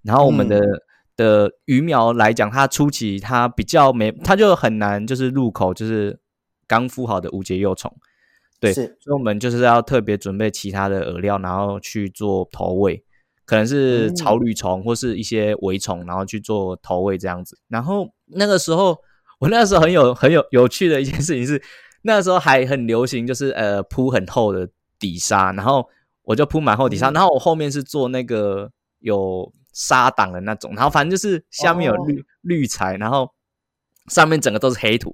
[0.03, 0.81] 然后我们的、嗯、
[1.17, 6.17] 的鱼苗来讲，它初期它比较没，它就很难就是入口就是
[6.65, 7.93] 刚孵好的无节幼虫，
[8.61, 8.97] 对，是。
[9.01, 13.03] 所以我们就是要特别准备其他的饵料，然后去做投喂。
[13.51, 17.59] 可能是草履虫或是一些围虫，然后去做投喂这样子。
[17.67, 18.97] 然后那个时候，
[19.41, 21.61] 我那时候很有很有有趣的一件事情是，
[22.03, 25.85] 那个时候还很流行，就是呃铺很厚的底沙，然后
[26.23, 33.29] 我就铺满厚底沙，然后我后面是做那个有沙挡的那种，然后反正就是下面有绿绿材，然后
[34.07, 35.13] 上面整个都是黑土，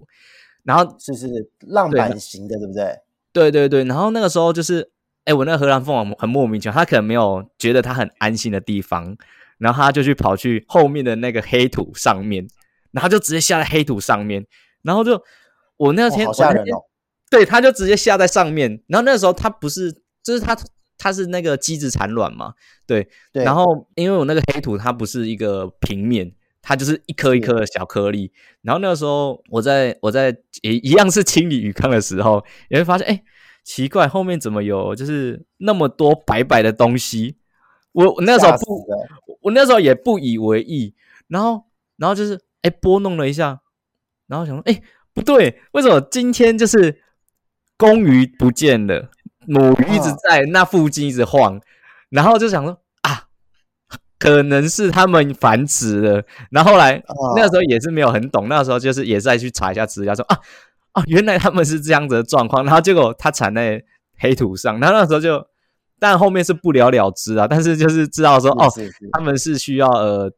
[0.61, 1.27] 然后是是
[1.61, 2.99] 浪板型的，对不对？
[3.33, 4.91] 对对对，然后那个时候就是。
[5.27, 9.17] 哎，我那个荷兰凤凰很莫名其妙，他可能没有觉得他很安心的地方，
[9.57, 12.47] 然后他就去跑去后面的那个黑土上面，
[12.91, 14.45] 然后就直接下在黑土上面，
[14.83, 15.21] 然后就
[15.75, 16.79] 我那天，哦、好吓人哦，
[17.29, 19.91] 对，他就直接下在上面，然后那时候他不是，
[20.23, 20.57] 就是他
[20.97, 22.53] 他是那个机子产卵嘛，
[22.85, 33.13] 对，对，然后因为我那个黑土它不是一个平面，它就是一颗一颗的小颗粒，然后那个时候我在我在也一样是清理鱼缸的时候，也会发现哎。
[33.13, 33.23] 诶
[33.67, 37.35] 奇怪，后面怎么有就是那么多白白的东西？
[37.91, 38.87] 我我那时候不，
[39.41, 40.95] 我那时候也不以为意。
[41.27, 41.65] 然后，
[41.97, 43.59] 然后就是哎，拨弄了一下，
[44.27, 44.81] 然后想说，哎，
[45.13, 47.01] 不对，为什么今天就是
[47.75, 49.11] 公鱼不见了，
[49.45, 51.59] 母鱼一直在那附近一直晃？
[52.09, 53.27] 然后就想说啊，
[54.17, 56.23] 可能是他们繁殖了。
[56.51, 57.03] 然后后来
[57.35, 60.39] 那个时候也是没有很懂，那时候就是也是在去查一下资料，说啊。
[60.97, 63.83] 哦，原来他们是这样子的状况，然后结果它产在
[64.17, 65.45] 黑土上，然后那时候就，
[65.99, 68.67] 但后面是不了了之啊，但是就是知道说，哦，
[69.13, 70.31] 他们是需要呃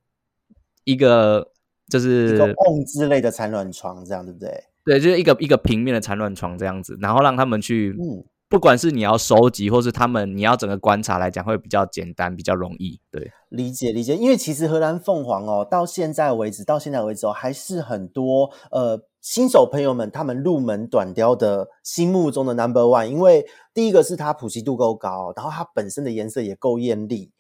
[0.83, 1.47] 一个
[1.87, 4.63] 就是瓮之类的产卵床，这样对不对？
[4.83, 8.25] 对，就是一个一个平面的产卵床这样子，然后让他们去，嗯。
[8.51, 12.99] 不管是你要收集，或是他们你要整个观察来讲，会比较简单，比较容易。
[13.11, 14.15] 对，理解理解。
[14.15, 23.05] 因为其实荷兰凤凰哦，到现在为止，到现在为止哦，还是很多呃新手朋友们他们入门短雕的心目中的 number one。
[23.05, 27.32] 因为第一个是它普及度够高，然后它本身的颜色也够艳丽。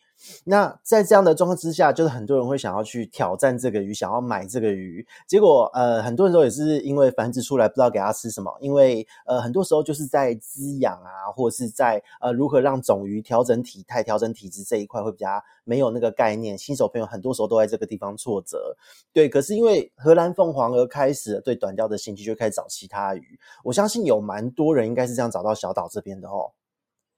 [0.43, 5.05] 那在这样的状况之下，就是很多人会想要去挑战这个鱼，想要买这个鱼。
[5.27, 16.57] 结果，呃，很多人都也是因为繁殖出来不知道给它吃什么，因为呃，很多时候就是在滋养啊，或者是在呃如何让种鱼调整体态、调整体质这一块会比较没有那个概念。
[16.57, 18.75] 新手朋友很多时候都在这个地方挫折。
[19.13, 23.39] 对，可是因为荷兰凤凰而开始对短钓的兴趣，就开始找其他鱼。
[23.63, 26.51] 我相信有蛮多人应该是这样找到小岛这边的哦。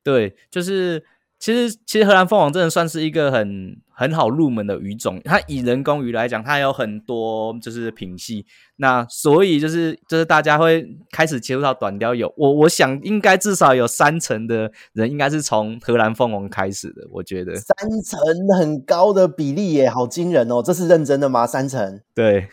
[0.03, 1.03] 对，就是。
[1.41, 5.19] 其实其实荷兰凤凰真的算是一个很很好入门的鱼种。
[5.25, 8.45] 它以人工鱼来讲，它有很多就是品系。
[8.75, 17.01] 那所以就是就是大家会开始接触到短鲷，有我我想应该至少有三成的人应该是从荷兰凤凰开始的。
[17.11, 17.75] 我觉得三
[18.05, 18.19] 成
[18.59, 20.61] 很高的比例耶，好惊人哦！
[20.63, 21.47] 这是认真的吗？
[21.47, 21.99] 三成？
[22.13, 22.47] 对。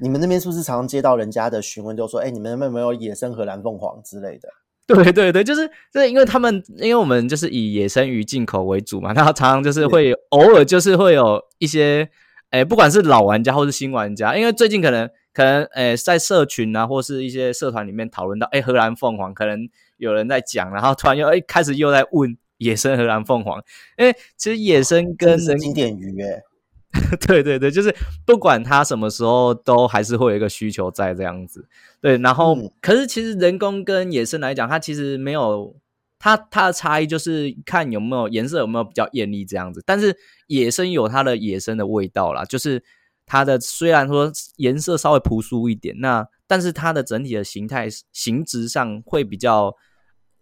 [0.00, 4.46] 你们那边是不是常常接到人家的询问，就说：“哎，你们那边有没有野生荷兰凤凰之类的？”
[4.88, 12.08] 对 对对，就是就是因为他们，因为我们就是以野生鱼进口为主嘛，然后常常就是会偶尔就是会有一些，
[12.48, 23.62] 哎不管是老玩家或是新玩家，因为最近可能可能哎在社群啊或是一些社团里面讨论到，哎荷兰凤凰可能有人在讲，然后突然又哎开始又在问野生荷兰凤凰，
[23.98, 26.42] 因为其实野生跟人经典鱼诶。
[27.26, 31.68] 对对对，就是不管它什么时候，都还是会有一个需求在这样子。
[32.00, 35.76] 对，然后、嗯、可是其实人工跟野生来讲，它其实没有
[36.18, 39.82] 它它的差异，就是看有没有颜色有没有比较艳丽这样子。
[39.84, 42.82] 但是野生有它的野生的味道啦，就是
[43.26, 49.74] 它的虽然说颜色稍微朴素一点，那但是它的整体的形态形质上会比较，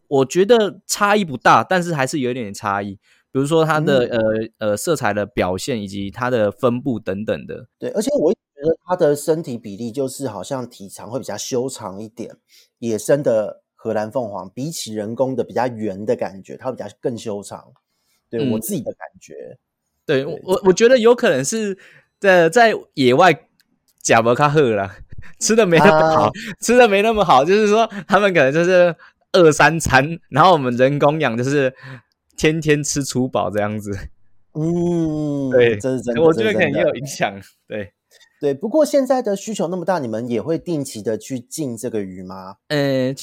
[0.07, 2.99] 我觉得差异不大，但是还是有一点点差异。
[3.37, 4.11] 比如说它的、嗯、
[4.59, 12.35] 呃呃色彩的表现以及它的分布等等的，对，而且我觉得它的身体比例就是好像体长会比较修长一点。
[12.79, 17.63] 野生的荷兰凤凰比起人工的比较圆的感觉，它比较更修长。
[18.31, 19.59] 对、嗯、我自己的感觉，
[20.07, 21.77] 对，对我我觉得有可能是
[22.19, 23.39] 在在野外
[24.01, 24.97] 假不卡赫啦，
[25.39, 26.31] 吃的没那么好，啊、
[26.63, 28.97] 吃的没那么好，就是说他们可能就是
[29.33, 31.75] 二三餐，然后我们人工养就是。
[32.37, 33.97] 天天吃粗饱这样子，
[34.53, 37.93] 嗯，对，这是真的，我觉得可能也有影响，对，
[38.41, 38.55] 对。
[38.55, 42.57] 不过现在的需求那么大，你们也会定期的去进这个鱼吗？
[42.69, 43.15] 呃，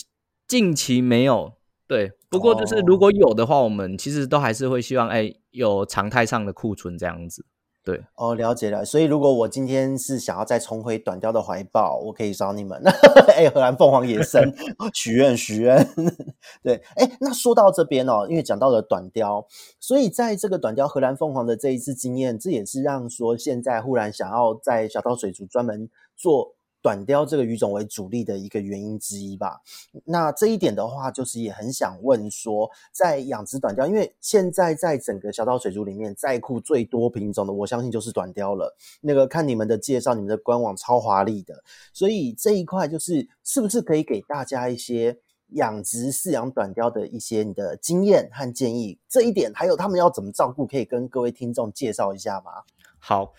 [0.48, 1.54] 近期没有，
[1.88, 2.12] 对。
[2.30, 7.46] 不过就是如果有的话，我们其实都还是会希望，哎，有常态上的库存这样子。
[7.84, 8.86] 对哦，了解了。
[8.86, 12.82] 所以如果我今天是想要再重回短雕的怀抱，我可以找你们。
[13.36, 14.54] 哎，荷兰凤凰野生
[14.94, 15.86] 许愿许愿。
[16.64, 19.46] 对，哎，那说到这边哦，因为讲到了短雕，
[19.80, 26.56] 所以在这个短雕荷兰凤凰的这一次经验，这也是让说现在忽然想要在小岛水族专门做。
[26.84, 29.62] 短鯛这个鱼种为主力的一个原因之一吧。
[30.04, 38.76] 那这一点的话，就是也很想问说，在养殖短鯛，因为现在在整个小岛水族里面，在库最多品种的，我相信就是短鯛了。
[39.00, 45.18] 那个看你们的介绍，你们的官网超华丽的，所以这一块就是是不是可以给大家一些
[45.52, 49.00] 养殖饲养短鯛的一些你的经验和建议？
[49.08, 52.52] 这一点还有他们要怎么照顾，可以跟各位听众介绍一下吗？
[53.00, 53.34] 好，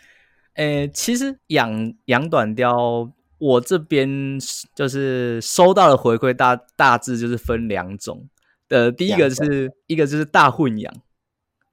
[0.55, 3.13] 呃，其实养养短鯛。
[3.39, 4.39] 我这边
[4.75, 8.29] 就是收到的回馈，大大致就是分两种。
[8.69, 10.93] 呃，第一个是一个就是大混养，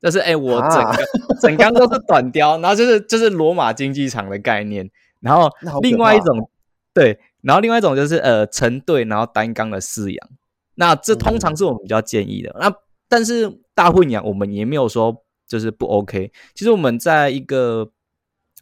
[0.02, 0.98] 就是哎、欸，我整个、啊、
[1.42, 4.90] 整缸都是短雕，然后就是就是罗马竞技场的概念。
[5.20, 5.50] 然后
[5.82, 6.50] 另外一种
[6.94, 10.30] 对，然后另外一种就是呃成对，然后单缸的饲养。
[10.76, 12.50] 那这通常是我们比较建议的。
[12.56, 12.76] 嗯、那
[13.08, 16.32] 但是大混养我们也没有说就是不 OK。
[16.54, 17.92] 其实我们在一个。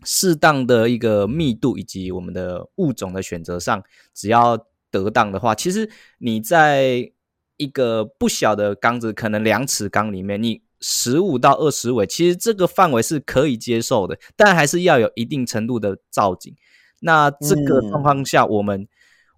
[0.05, 3.83] 适当的一个密度以及我们的物种的选择上，
[4.13, 4.57] 只要
[4.89, 7.11] 得当的话，其实你在
[7.57, 16.55] 一个不小的缸子，可能两尺缸里面，你十五到二十尾，其实这个范围是可以接受的，但还是要有一定程度的造景。
[17.01, 18.87] 那这个状况下，我们、嗯、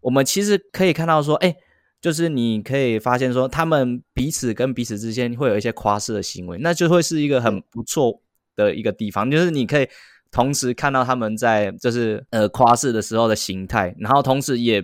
[0.01, 1.55] 我们其实可以看到说，哎，
[1.99, 8.21] 就是你可以发现说，他们彼此跟彼此之间会有一些跨式的行为，那就会是一个很不错
[8.55, 9.87] 的一个地方，就是你可以。
[10.31, 14.81] 同时看到他们在就是呃夸式的时候的形态，然后同时也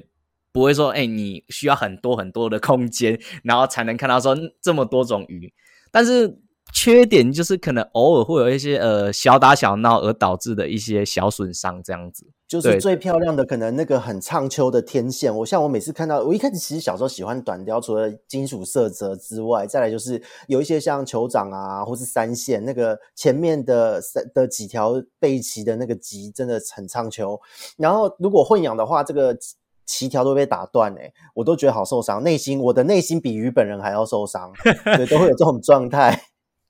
[0.52, 5.54] 不会说，哎、你需要很多很多的空间，然后才能看到说这么多种鱼。
[5.92, 6.38] 但是
[6.74, 12.28] 缺点就是可能偶尔会有一些呃小打小闹而导致的一些小损伤这样子。
[12.48, 15.36] 就是最漂亮的，可能那个很唱秋的天线。
[15.36, 27.38] 我像我每次看到，我一开始其实小时候喜欢短雕，除了金属色泽之外，再来就是有一些像酋长啊，或是三线那个前面的三的几条背鳍的那个鳍，真的很唱秋。
[27.76, 29.38] 然后如果混养的话，这个
[29.86, 34.54] 鳍条都被打断，诶我都觉得好受伤，内心我的内心比鱼本人还要受伤，
[34.96, 36.18] 对，都会有这种状态。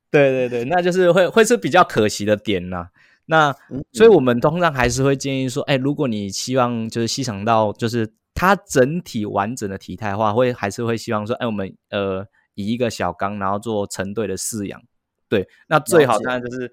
[0.10, 2.88] 对对对，那就是会会是比较可惜的点呐、啊。
[3.26, 3.56] 那，
[3.92, 14.82] 所以我们通常还是会建议说，哎，如果你希望就是欣赏到就是它整体完整的体态的话，会还是会希望说，哎，我们呃以一个小缸，然后做成对的饲养，
[15.28, 16.72] 对，那最好当然就是，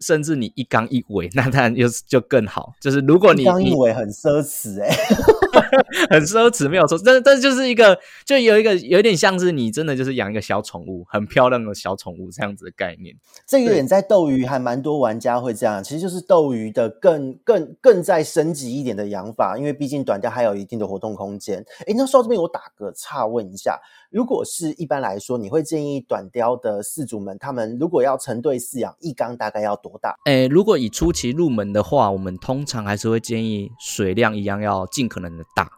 [0.00, 5.16] 甚至你一缸一尾， 那当然就就更好，就是如果你一缸一尾很奢侈哎、欸。
[6.10, 6.98] 很奢侈，没有错。
[7.04, 13.14] 但但就是一个，就有一个有一点像是你真的就是养一个小宠物，很漂亮的小宠物这样子的概念。
[13.46, 21.64] 这个点在斗鱼还蛮多玩家会这样，其实就是斗鱼的更更更再升级一点的养法，因为毕竟短鯛还有一定的活动空间。
[21.86, 23.78] 哎，那说到这边，我打个岔问一下，
[24.10, 30.16] 如果是一般来说，你会建议短鯛的饲主们，他们如果要成对饲养，一缸大概要多大？
[30.24, 35.70] 哎，如果以初期入门的话，我们通常还是会建议水量一样要尽可能的大，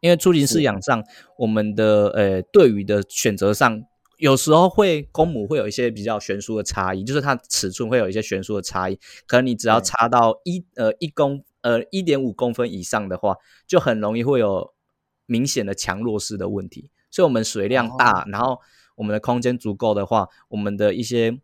[0.00, 1.04] 因为初级饲养上，
[1.36, 3.84] 我们的呃对鱼的选择上，
[4.16, 14.72] 有时候会公母会有一些比较悬殊的差异，就是它尺寸会有一些悬殊的差异，可能你只要差到一呃一公呃一点五公分以上的话，就很容易会有
[15.26, 16.90] 明显的强弱势的问题。
[17.10, 18.60] 所以，我们水量大，然后
[18.96, 21.38] 我们的空间足够的话，我们的一些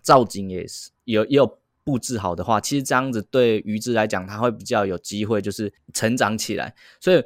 [0.00, 1.58] 造景也是有也有。
[1.84, 6.74] 布置好的话，其实这样子对鱼只来讲，它会比较有机会就是成长起来。
[7.00, 7.24] 所以，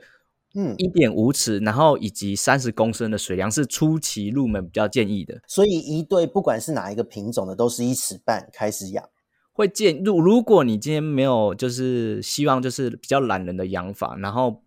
[0.55, 5.43] 嗯，一点五尺，然后以及三十公升的水量是初期入门比较建议的。
[5.47, 9.09] 所以，一对不管是哪一个品种的，都是一尺半开始养。
[9.53, 14.63] 会建如如果你今天没有就是希望就是比较懒人的养法，然后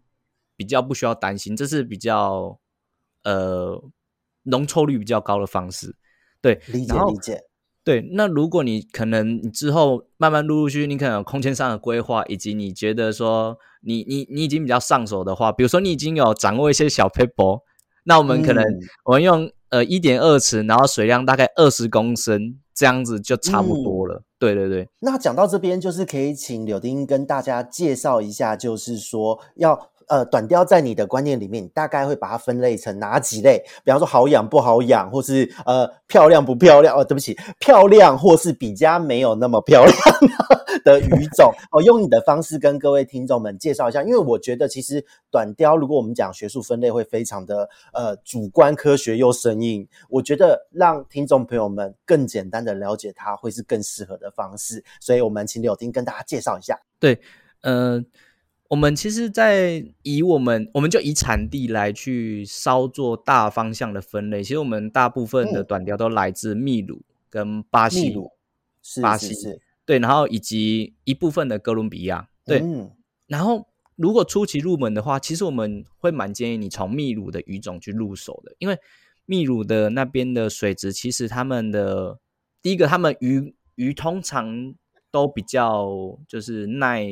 [0.56, 2.60] 比较不需要担心，这是比较
[3.24, 3.84] 呃
[4.44, 5.96] 容错率比较高的方式。
[6.42, 7.44] 对，理解理解。
[7.90, 17.62] 对，那如果你可能你之后慢慢陆陆续续，你可能有空间上的规划，以及你觉得说你你你已经比较上手的话，比如说你已经有掌握一些小 paper，，
[18.04, 18.64] 那我们可能
[19.06, 24.18] 我们用、嗯、呃一点二尺，然后水量大概二十公升，这样子就差不多了。
[24.18, 24.88] 嗯、对对对。
[25.00, 29.90] 那讲到这边，就是可以请柳丁跟大家介绍一下，就是说要。
[30.10, 33.64] 呃，短雕在你的观念里面，大概会把它分类成哪几类？
[33.84, 36.98] 比方说好养不好养，或是呃漂亮不漂亮？
[36.98, 39.96] 哦，对不起，漂亮或是比较没有那么漂亮
[40.84, 44.02] 的 鱼种哦，用你的方式跟各位听众们介绍一下。
[44.02, 49.88] 因为我觉得其实短雕，如果我们讲学术分类，会非常的呃主观科学又生硬。
[50.10, 54.84] 我觉得让听众朋友们更简单的了解它，会是更适合的方式。
[55.00, 56.80] 所以我们请柳丁跟大家介绍一下。
[57.00, 57.22] 对，
[57.62, 58.06] 嗯、
[58.70, 64.44] 我们其实，在以我们，我们就以产地来去稍做大方向的分类。
[64.44, 67.02] 其实我们大部分的短调都来自秘鲁
[67.32, 68.32] 跟巴西，秘鲁
[68.84, 72.60] 是巴西是是对，然后以及一部分的哥伦比亚，对。
[72.60, 72.92] 嗯、
[73.26, 78.78] 然后，如果初期入门的话，其实我们会蛮建议你从秘鲁的鱼种去入手的，因为
[79.26, 82.20] 秘鲁的那边的水质，其实他们的
[82.62, 84.76] 第一个，他们鱼鱼通常
[85.10, 85.90] 都比较
[86.28, 87.08] 就是耐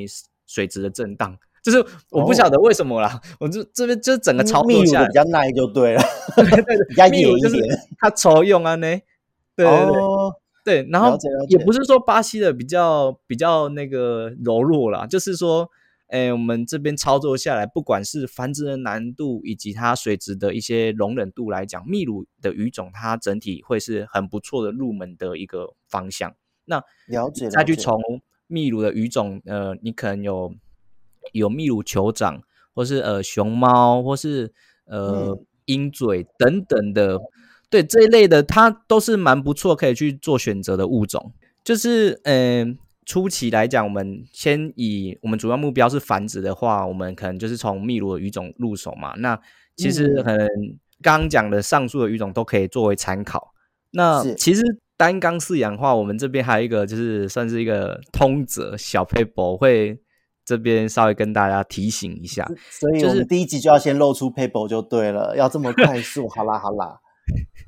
[0.46, 1.36] 水质的震荡。
[1.68, 6.02] 就是我不晓得为什么啦，哦、我就这边就是整个操作下来比较耐就对了，
[6.88, 7.78] 比较野一点。
[8.00, 8.88] 它抽用啊呢，
[9.54, 11.18] 对对对，哦、对，然后
[11.50, 15.70] 也不是说巴西的比较比较那个柔弱啦，就是说，
[16.08, 26.34] 哎，我们这边操作下来，不管是繁殖的难度以及它水质的一些容忍度来讲，秘鲁的鱼种它整体会是很不错的入门的一个方向。
[26.64, 28.02] 那了解，再去从
[28.48, 30.56] 秘鲁的鱼种，呃，你可能有。
[31.32, 32.42] 有秘鲁酋长，
[32.74, 34.54] 或是呃熊猫，或是
[34.86, 37.20] 呃鹰、嗯、嘴等等的，
[37.70, 41.34] 对这一类的，它都是蛮不错，可以去做选择的物种。
[41.64, 42.66] 就是呃
[43.06, 49.14] 初期来讲，我们先以我们主要目标是繁殖的话，我们可能就是从秘鲁的鱼种入手嘛。
[49.18, 49.40] 那
[49.76, 50.48] 其实可能
[51.02, 53.54] 刚刚讲的上述的鱼种都可以作为参考。
[53.92, 54.62] 那其实
[54.96, 60.00] 单缸饲养的话，我们这边还有一个就是算是一个通则小撇步会。
[60.48, 67.02] 这边稍微跟大家提醒一下，所以我们第一集就要先露出 paper 就对了，要这么快速，好啦好啦，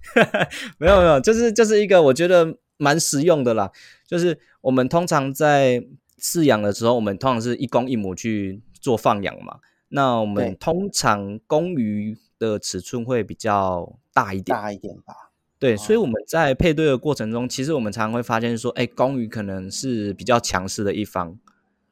[0.80, 3.69] 没有没有，就是就是一个我觉得蛮实用的啦，
[4.07, 5.84] 就是我们通常在
[6.21, 9.57] 饲养的时候，我们通常是一公一母去做放养嘛，
[9.89, 15.13] 那我们通常公鱼的尺寸会比较大一点，大一点吧，
[15.59, 21.38] 对，所以我们在配对的过程中，其实我们常常会发现说，哎，公鱼可能是比较强势的一方。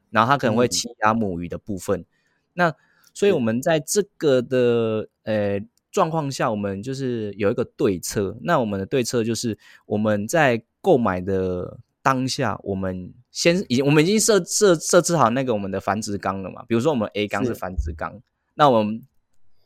[0.09, 2.05] 然后它可能会欺压母鱼的部分，嗯、
[2.53, 2.75] 那
[3.13, 5.59] 所以我们在这个的呃
[5.91, 8.37] 状况下，我们就是有一个对策。
[8.41, 16.63] 那我们的对策就是我们在购买的当下，我们先已经我们已经设设设置好那个我们的繁殖缸了嘛。
[16.67, 18.21] 比如说我们 A 缸是繁殖缸，
[18.53, 19.01] 那我们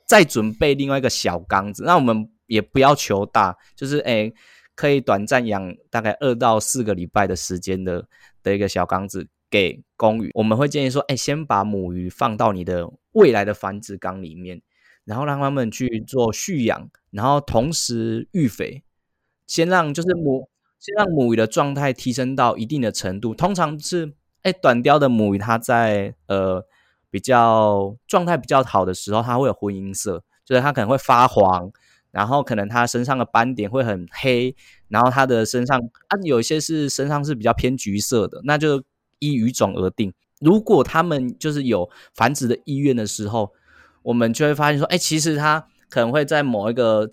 [0.08, 1.84] 再准备另外一个小缸子。
[1.84, 4.34] 那我们也不要求大，就是诶
[4.76, 8.08] 可以短暂养大概二到四个礼拜的时间的
[8.42, 9.28] 的一个小缸子。
[9.52, 14.62] 给公鱼，我们会建议说，哎，先把母鱼放到你的未来的繁殖缸里面，
[15.04, 18.82] 然后让他们去做蓄养，然后同时育肥，
[19.46, 20.50] 先让就是母，
[20.80, 23.36] 先让母鱼的状态提升到一定的程度。
[23.36, 26.66] 通常是，哎，短鯛的母鱼它在呃
[27.10, 31.70] 比较状态比较好的时候，它会有婚姻色，就是它可能会发黄，
[32.12, 34.56] 然后可能它身上的斑点会很黑，
[34.88, 35.78] 然后它的身上
[36.08, 38.82] 啊有一些是身上是比较偏橘色的，那就
[39.22, 40.14] 依鱼种而定。
[40.42, 43.52] 如果他们就是有繁殖的意愿的时候，
[44.04, 47.10] 我们就会发现说，哎，其实它可能会在某一个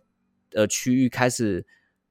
[0.55, 1.65] 呃区域开始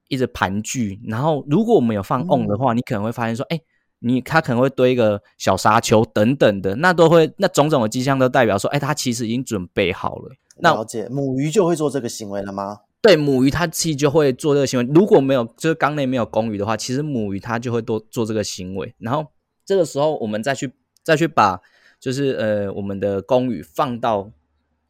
[0.08, 3.60] 一直盘踞，然后如果我们有放瓮的话，嗯、你可能会发现说，哎。
[4.00, 10.36] 你它可能会堆一个小沙丘等等的，那都会那种种的迹象都代表说，哎，它其实已经准备好了。
[10.58, 12.78] 那了解，母鱼就会做这个行为了吗？
[13.02, 14.86] 对，母鱼它其实就会做这个行为。
[14.93, 18.93] 如果没有就是缸内没有公鱼的话，其实母鱼它就会多做这个行为。
[19.00, 19.26] 然后
[19.68, 21.61] 这个时候我们再去再去把
[21.99, 24.32] 就是呃我们的公鱼放到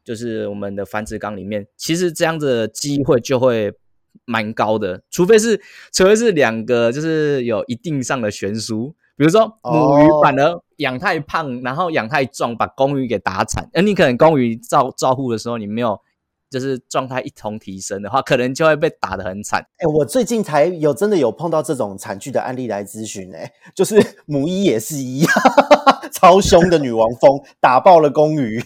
[0.02, 3.74] 就是我们的繁殖缸里面，其实这样子的机会就会。
[4.24, 5.60] 蛮高的，除非是，
[5.92, 13.70] 除非是两个，就是有一定上的悬殊，比如说母鱼反而养太胖，哦、然后养太壮，把公鱼给打惨。
[13.72, 15.98] 而你可能公鱼照照护的时候，你没有
[16.50, 19.60] 就是状态一同提升的话，可能就会被打得很惨。
[19.78, 25.32] 哎、欸，我最近才有真的有碰到这种惨剧的案例来咨询，哎，就是 母一也是一样，
[26.12, 28.62] 超凶的女王蜂打爆了公鱼。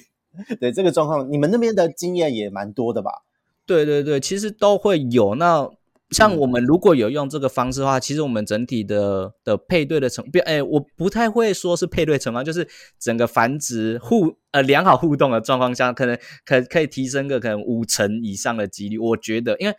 [0.59, 3.22] 对这个状况，你们那边的经验也蛮多的吧？
[3.66, 5.35] 对对对，其实都会有。
[5.35, 5.68] 那
[6.12, 18.98] 像我们如果有用这个方式的话，嗯、其实我们整体的的配对的成，不哎，我不太会说是配对成功，就是整个繁殖互呃良好互动的状况下，可能可可以提升个可能五成以上的几率。
[18.98, 19.74] 我觉得，因为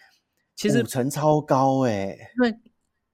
[0.56, 2.56] 其实五成超高哎，因为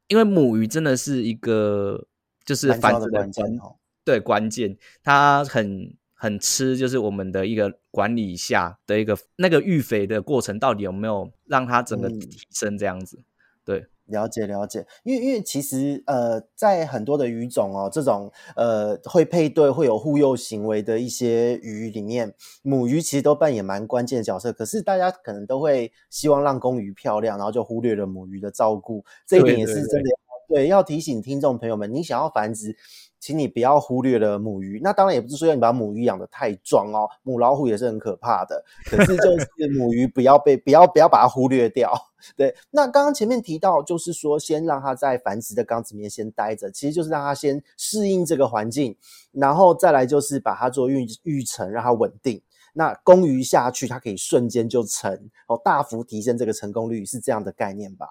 [0.07, 2.07] 因为母鱼真的是一个
[2.45, 3.57] 就是繁殖的关
[4.03, 5.93] 对关键，它很。
[6.21, 13.19] 很吃，就是我们的一个管理下的一个那个育肥的过程，到底有没有让它整个提升这样子？
[13.19, 13.23] 嗯、
[13.63, 14.85] 对，了解了解。
[15.03, 24.51] 因为因为其实呃，在很多的鱼种哦，这种呃会配对会有互诱行为的一些鱼里面，母鱼其实都扮演蛮关键的角色。
[24.51, 29.05] 可是大家可能都会希望让公鱼漂亮，然后就忽略了母鱼的照顾。
[29.25, 30.09] 这一点也是真的。
[30.49, 32.75] 对，对，对，对，要提醒听众朋友们，你想要繁殖。
[33.19, 38.63] 请你不要忽略了母鱼，那当然也不是说要你把母鱼养得太壮哦，母老虎也是很可怕的。
[38.85, 39.47] 可是就是
[39.77, 41.93] 母鱼不要被不要不要把它忽略掉。
[42.37, 48.95] 对，那刚刚前面提到，就是说先让它在繁殖的缸子里面先待着，其实就是让它先适应这个环境，
[49.31, 52.41] 然后再来就是把它做育育成，让它稳定。
[52.73, 58.07] 那公鱼下去，它可以瞬间就成哦，大幅提升这个成功率，是这样的概念吧？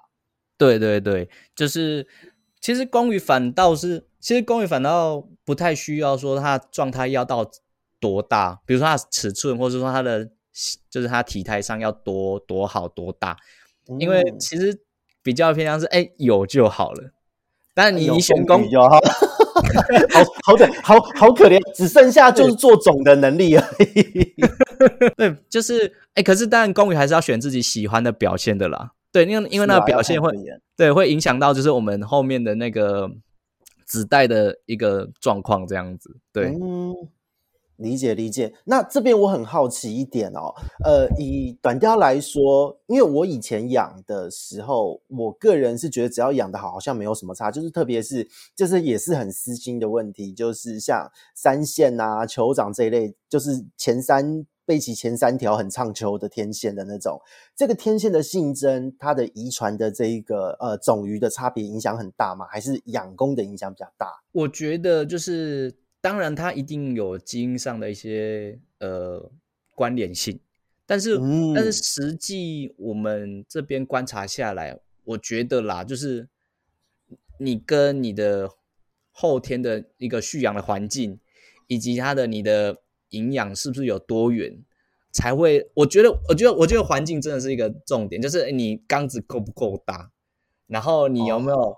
[0.59, 2.07] 对对对，就是。
[2.61, 7.51] 其实公鱼反倒是，其实公鱼反倒不太需要说它状态要到
[8.01, 10.29] 多大，比如说它尺寸，或者说它的
[10.91, 13.37] 就是它体态上要多多好多大，
[13.99, 14.81] 因为其实
[15.23, 17.13] 比较偏向是哎有就好了。
[17.75, 23.65] 但你你选公鱼就好，好好的好好可怜，只剩下就是做种的能力而
[23.95, 24.35] 已。
[25.17, 28.91] 对，就是哎，可是当然公鱼还是要选自己喜欢的表现的啦。
[29.13, 30.33] 对，因为因为那个表现会，
[30.77, 33.09] 对，会影响到就是我们后面的那个
[33.89, 36.19] 子代的一个状况，这样子。
[36.33, 36.95] 对，嗯，
[37.77, 38.55] 理解理解。
[38.65, 47.51] 那这边我很好奇一点哦，呃，以短鯛来说，因为我以前养的时候，我个人是觉得只要养得好，好像没有什么差。
[47.51, 54.47] 就是特别是，就是也是很私心的问题，就是像三线啊、酋长这一类，就是前三。
[54.69, 57.19] 背鳍前三条很唱秋的天线的那种，
[57.57, 62.47] 这个天线的性征，它的遗传的这一个呃种鱼的差别影响很大吗？
[62.51, 64.23] 还是养工的影响比较大？
[64.33, 69.31] 我觉得就是，当然它一定有基因上的一些呃
[69.75, 70.39] 关联性，
[70.85, 76.29] 但是、嗯、但是实际我们这边观察下来，我觉得啦，就是
[77.39, 78.51] 你跟你的
[79.13, 81.19] 后天的一个蓄养的环境，
[81.69, 82.83] 以及它的你的。
[83.11, 84.63] 营养是不是有多元，
[85.13, 85.71] 才会？
[85.75, 90.11] 我觉得，我觉得，我觉得环境真的是一个重点，就是你缸子够不够大，
[90.67, 91.77] 然后你有没有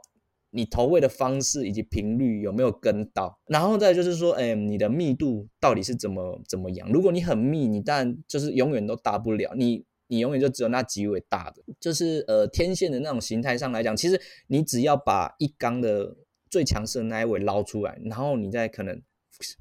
[0.51, 6.91] 你投喂的方式以及频率有没有跟到，然后再就是说，哎，你的密度到底是怎么怎么样？
[6.91, 11.63] 如果你很密，你当然就是永远都大不了，你你永远就只有那几尾大的。
[11.79, 16.17] 就是呃，天线的那种形态上来讲，其实你只要把一缸的
[16.51, 19.01] 最强势的那一尾捞出来，然后你再可能。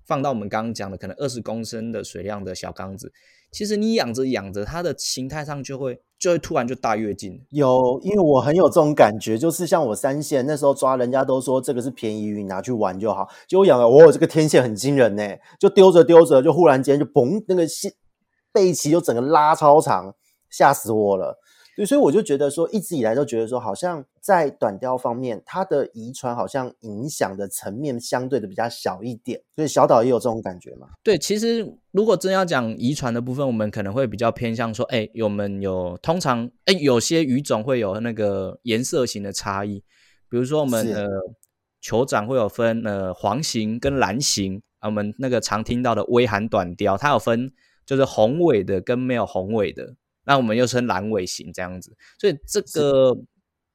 [0.05, 3.11] 放到我们刚刚讲的可能二十公升的水量的小缸子，
[3.51, 7.41] 其实你养着养着，它的形态上就会就会突然就大跃进。
[7.49, 13.27] 有，因为我很有这种感觉，就是像我三线那时候抓，人家都说这个是便宜鱼，拿去玩就好。
[13.47, 15.23] 结果养了，我、这个天线很惊人呢，
[15.59, 17.91] 就丢着丢着，就忽然间就嘣，那个线
[18.51, 20.13] 背鳍就整个拉超长，
[20.49, 21.39] 吓死我了。
[21.79, 29.41] 对，所以我就觉得说，一直以来都觉得说，好像在短鯛方面，它的遗传好像影响的层面相对的比较小一点。
[29.55, 30.89] 所以小岛也有这种感觉嘛？
[31.01, 39.81] 对，其实如果真要讲遗传的部分，我们可能会比较偏向说，哎，我们有通常，哎，有些鱼种会有那个颜色型的差异，
[40.29, 41.07] 比如说我们的
[41.81, 47.53] 酋长会有分呃黄型跟蓝型啊，我们那个常听到的微寒短鯛，它有分
[47.85, 49.95] 就是红尾的跟没有红尾的。
[50.29, 53.17] 那我们又称蓝尾型这样子，所以这个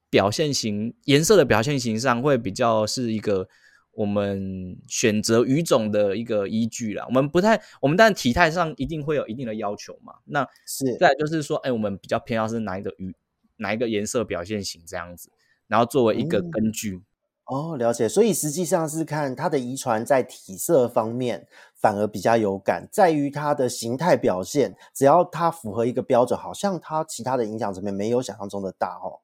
[0.08, 3.48] 表现型颜色的表现型上会比较是一个
[3.90, 7.04] 我们选择鱼种的一个依据啦。
[7.08, 10.14] 我们不太，我们但体态上一定会有一定的要求嘛。
[10.26, 13.12] 那是再就是说，哎，我们比较偏要是哪一个鱼，
[13.56, 15.28] 哪一个颜色表现型这样子，
[15.66, 16.92] 然后作为一个根据。
[16.92, 17.04] 嗯
[17.46, 18.08] 哦，了解。
[18.08, 21.46] 所以实际上是看它的遗传在体色方面
[21.84, 29.20] 反而比较有感，在于它的形态表现，只要它符合一个标准，好像它其他的影响层面没有想象中的大哦。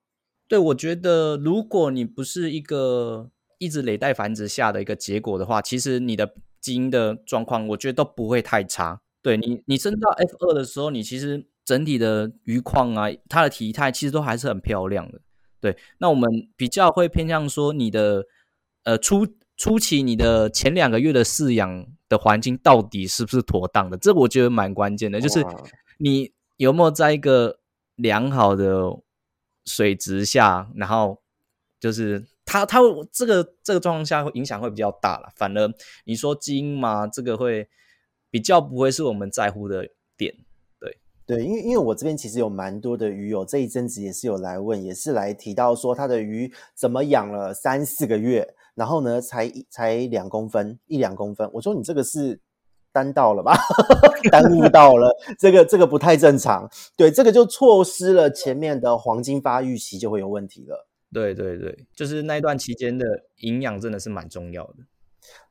[0.46, 9.00] 对，我觉得如果你不是一个一直累代繁殖下的一个结果的话，其实你的基因的状况，我觉得都不会太差。
[9.22, 15.22] 对你，你升到 F 二的时候，你其实整体的鱼况啊，它的体态其实都还是很漂亮的。
[15.62, 18.26] 对，那我们比较会偏向说你的，
[18.84, 23.96] 呃，初初期你的前两个月的饲养的环境到底是不是妥当的？
[23.96, 25.42] 这我觉得蛮关键的，就是
[25.96, 27.60] 你有没有在一个
[27.94, 28.98] 良好的
[29.64, 31.22] 水质下，然后
[31.78, 32.80] 就是它它
[33.10, 35.28] 这个这个状况下会影响会比较大了。
[35.36, 35.72] 反而
[36.04, 37.68] 你说基因嘛，这个会
[38.28, 39.88] 比较不会是我们在乎的
[40.18, 40.34] 点。
[41.26, 51.46] 对，因为因为我这边其实有蛮多的鱼友，这一阵子也是有来问，也是来提到说他的鱼怎么养了三四个月，然后呢才一才两公分，一两公分。
[51.52, 52.40] 我说你这个是
[52.90, 53.54] 单到了吧？
[54.32, 56.66] 耽误到了，这个这个不太正常。
[56.96, 60.88] 对，这个就错失了前面的黄金发育期，就会有问题了。
[61.12, 63.04] 对对对，就是那一段期间的
[63.42, 64.76] 营养真的是蛮重要的。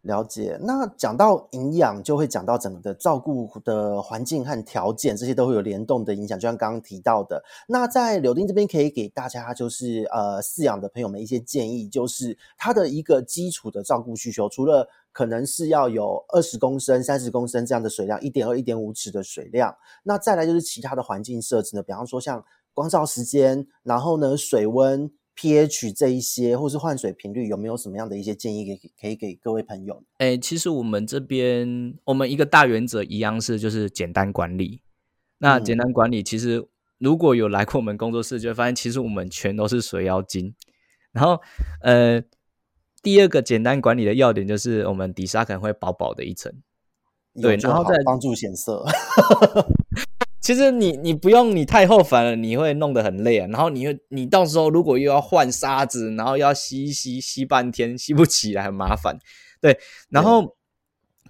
[0.03, 6.39] 了解，那讲到营养，就会讲到整个的照顾的环境和条件，这些都会有联动的影响。
[6.39, 22.43] 就像刚刚提到的，那在柳丁这边可以给大家，就是呃饲养的朋友们一些建议，就是它的一个基础的照顾需求，除了可能是要有二十公升、三十公升这样的水量，一点二、一点五尺的水量，那再来就是其他的环境设置呢，比方说像
[22.73, 25.11] 光照时间，然后呢水温。
[25.39, 30.03] pH 这一些，或是换水频率，有没有什么样的一些建议给可以给各位朋友？
[30.17, 34.81] 哎、欸，其实我们这边，我们一个大原则一样是就是简单管理。
[35.37, 36.67] 那简单管理，其实
[36.97, 40.53] 如果有来过我们工作室，就会发现其实我们全都是水妖精。
[41.13, 41.39] 然后，
[41.81, 42.21] 呃，
[43.01, 46.51] 第二个简单管理的要点就是我们底沙可能会薄薄的一层，
[47.41, 48.85] 对，然后再帮助显色。
[50.41, 53.47] 其实你你不用你太厚粉了，你会弄得很累啊。
[53.47, 59.19] 然后你会你到时候如果又要换沙子，然后要吸一吸吸半天吸不起来，很麻烦。
[59.61, 59.77] 对，
[60.09, 60.55] 然后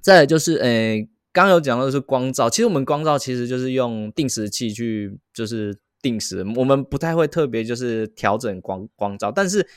[0.01, 0.99] 再来就是，呃，
[1.33, 2.49] 刚刚有讲到的是光照。
[2.49, 6.45] 其实我们光照其实就是用定时器去，就是定时。
[6.55, 9.67] 我们不太会特别就是调整光光照，但是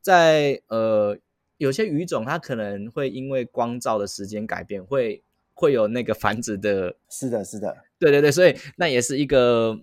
[0.00, 1.16] 在呃
[1.58, 5.22] 有些鱼种它可能会因为光照的时间改变，会
[5.60, 6.96] 会有那个繁殖的。
[7.10, 7.76] 是的，是的。
[7.98, 9.78] 对对对，所以那也是一个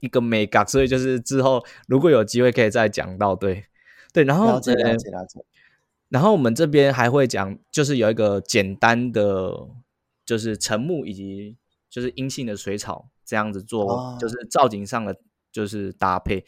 [0.00, 3.66] 一个美感，所以就是之后如果有机会可以再讲到，对
[4.12, 5.40] 对，然后了解了解了解，
[6.08, 9.68] 然后我们这边还会讲，就是有一个简单的，
[10.26, 11.56] 就是沉木以及
[11.88, 15.16] 就是阴性的水草这样子做，哦、就是造景上的
[15.52, 16.44] 就是搭配，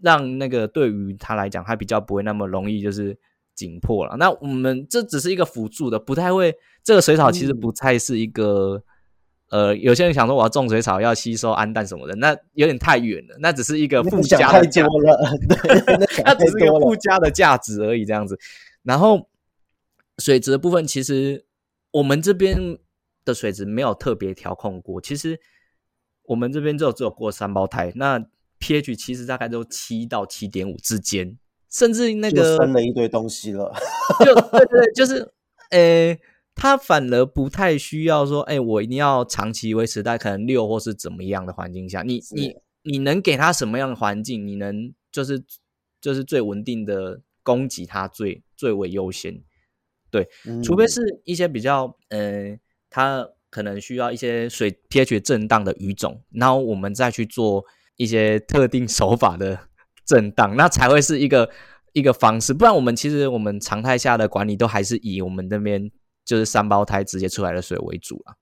[0.00, 3.18] 让那个对于他来讲，他比较不会那么容易就是
[3.62, 4.16] 紧迫了。
[4.18, 8.76] 那我们这只是一个辅助的，不太会，这个水草其实不太是一个。
[8.76, 8.82] 嗯
[9.52, 14.96] 呃，有些人想说我要种水草要吸收氨氮什么的，那有点太远了，那只是一个附加的价值，
[16.24, 18.38] 那 只是一个附加的价值而已，这样子。
[18.82, 19.28] 然后
[20.16, 21.44] 水质的部分，其实
[21.90, 22.78] 我们这边
[23.26, 25.38] 的水质没有特别调控过，其实
[26.24, 28.18] 我们这边就只有过三胞胎，那
[28.58, 31.36] pH 其实大概都七到七点五之间，
[31.72, 33.72] 甚至那个生了一堆东西了，
[34.24, 35.26] 就 对对对，就是
[35.70, 36.20] 诶，
[36.54, 44.46] 他反而不太需要说，哎、欸，我一定要长期维持在可能六或是怎么样的环境下，你你你能给他什么样的环境？
[44.46, 45.42] 你能就是
[46.00, 49.42] 就是最稳定的供给他最最为优先，
[50.10, 52.58] 对，嗯、除非是一些比较呃，
[52.90, 57.64] 他可能需要一些水 pH 震荡的鱼种，然后我们再去做
[57.96, 59.58] 一些特定手法的
[60.04, 61.50] 震荡，那才会是一个
[61.92, 62.52] 一个方式。
[62.54, 65.90] 不然我们其实我们常态下的管理都还是以我们那边。
[66.24, 68.36] 就是三胞胎直接出来的水为主了，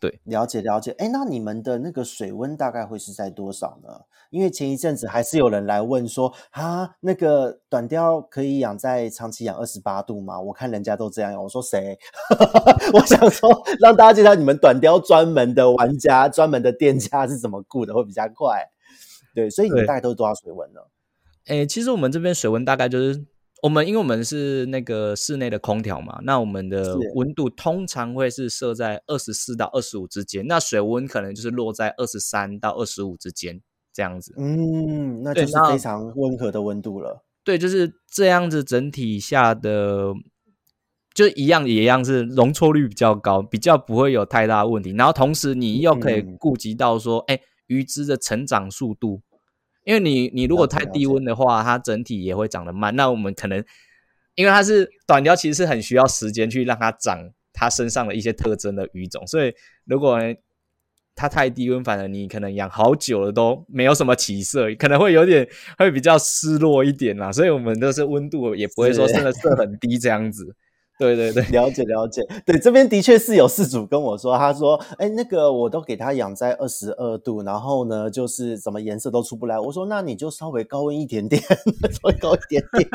[0.00, 0.92] 对，了解了解。
[0.92, 3.90] 哎，那你们的那个水温大概会是在多少呢？
[4.30, 10.40] 因为前一阵子还是有人来问说，啊，那个短鲷可以养在长期养二十八度吗？
[10.40, 11.34] 我看人家都这样。
[11.34, 11.98] 我说谁？
[12.94, 13.50] 我想说
[13.80, 18.64] 让大家介绍你们短鲷专门的玩家、专门的店家是怎么顾的，会比较快。
[19.34, 20.80] 对，所以你们大概都是多少水温呢？
[21.46, 23.24] 哎，其实我们这边水温大概就是。
[23.62, 33.58] 我们因为我们是那个室内的空调嘛，那我们的温度通常会是设在二十四到二十五之间，那水温可能就是落在二十三到二十五之间
[33.94, 34.34] 这样子。
[34.36, 37.24] 嗯，那就是非常温和的温度了。
[37.42, 40.12] 对，就是这样子，整体下的
[41.14, 44.92] 就一样也一样是容错率比较高，比较不会有太大问题。
[44.92, 49.22] 然后同时你又可以顾及到说，哎、嗯，鱼只的成长速度。
[49.86, 52.94] 因为你你如果太低温的话，它整体也会长得慢。
[52.96, 53.64] 那我们可能，
[54.34, 59.24] 因为它是短鲷，其实是很需要时间去让它长它身上的一些特征的鱼种。
[59.28, 60.18] 所以如果
[61.14, 67.30] 它太低温，反而你可能养好久了都没有什么起色，可能会有点会比较失落一点啦。
[67.30, 70.56] 所以我们都是温度也不会说真的设很低这样子。
[70.98, 72.22] 对对对， 了解了解。
[72.44, 81.40] 对，这边的确是有事主跟我说，他说：“哎，那个我都给他养在二十二度，然后呢，就是什么颜色都出不来。”我说：“那你就稍微高温一点点，
[81.92, 82.88] 稍微高一点点。”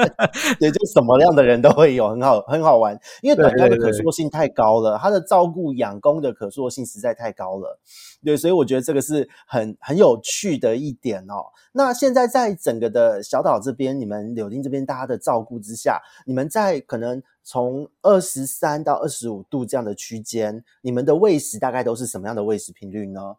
[0.59, 2.99] 对，就什么样的人都会有，很好很好玩。
[3.21, 7.79] 因为短鯛的可塑性太高了，它的照顾养工的可塑性实在太高了。
[8.23, 11.53] 对，所以我觉得这个是很很有趣的一点哦。
[11.73, 23.37] 那现在在整个的小岛这边，你们柳丁这边大家的照顾之下，你们在可能从二十三到二十五度这样的区间，你们的喂食大概都是什么样的喂食频率呢？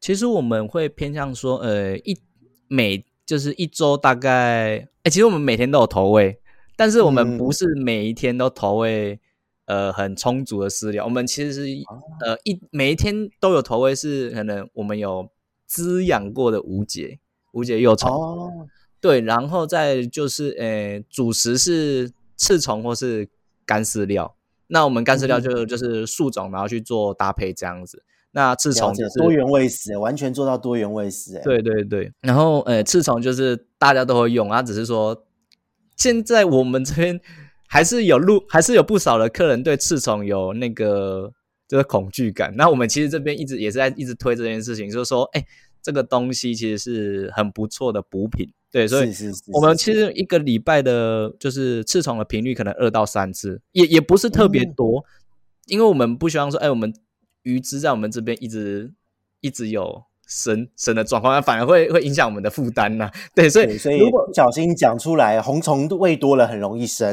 [0.00, 2.18] 其实我们会偏向说，呃，一
[2.68, 6.40] 每就是一周大概，哎，其实我们每天都有投喂，
[6.76, 9.14] 但是我们不是每一天都投喂。
[9.14, 9.20] 嗯
[9.66, 11.04] 呃，很充足的饲料。
[11.04, 11.60] 我们其实是
[12.24, 15.30] 呃一每一天都有投喂，是可能我们有
[15.64, 17.20] 滋养过的无解
[17.52, 18.10] 无解幼虫。
[18.10, 18.50] 哦，
[19.00, 22.10] 对，然后再就是呃主食是
[22.40, 23.28] 刺虫或是
[23.66, 24.34] 干饲料。
[24.68, 28.02] 那我们干饲料就、嗯、就是树种，然后去做搭配这样子。
[28.32, 31.40] 那刺虫就是多元喂食，完全做到多元喂食。
[31.44, 32.10] 对对对。
[32.22, 35.26] 然后呃刺虫就是大家都会用啊，只是说
[35.96, 37.20] 现在我们这边。
[37.72, 41.32] 还是有路，还是有不少的客人对刺虫有那个
[41.68, 42.52] 就是恐惧感。
[42.56, 45.46] 那我们其实这边一直也是在一直推这件事情，就是说，哎，
[45.82, 48.48] 这个东西其实是很不错的补品。
[48.70, 49.12] 对，所以
[49.52, 55.04] 我们其实一个礼拜的，就是刺虫的频率可能二到三次，也也不是特别多，嗯，
[55.66, 56.92] 因为我们不希望说，哎，我们
[57.42, 58.92] 鱼只在我们这边一直
[59.40, 60.04] 一直有。
[60.32, 63.10] 生生的状况，反而会会影响我们的负担呐。
[63.34, 67.12] 对，所以所以如果不小心讲出来，红虫喂多了很容易生。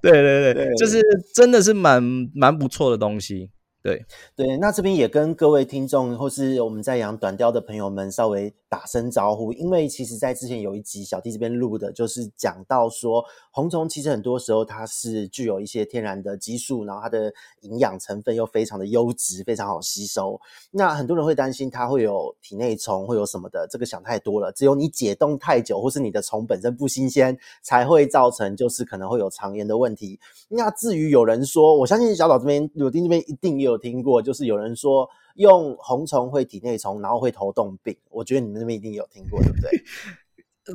[0.00, 1.02] 对 对对，对就是
[1.34, 2.00] 真的是蛮
[2.32, 3.50] 蛮不错的东西。
[3.84, 4.02] 对
[4.34, 17.30] 对，那这边也跟各位听众或是我们在养短鯛的朋友们稍微打声招呼，因为其实在之前有一集小弟这边录的，就是讲到说红虫其实很多时候它是具有一些天然的激素，然后它的
[17.60, 20.40] 营养成分又非常的优质，非常好吸收。
[20.70, 24.50] 那很多人会担心它会有体内虫，会有什么的，这个想太多了。
[24.52, 30.18] 只有你解冻太久，或是你的虫本身不新鲜，才会造成就是可能会有肠炎的问题。
[30.48, 33.73] 那至于有人说，我相信小岛这边柳丁这边一定有。
[33.74, 37.96] 有听过，就是有人说用红虫会体内虫，然后会头痛病。
[38.08, 39.70] 我觉得你们那边一定有听过，对不对？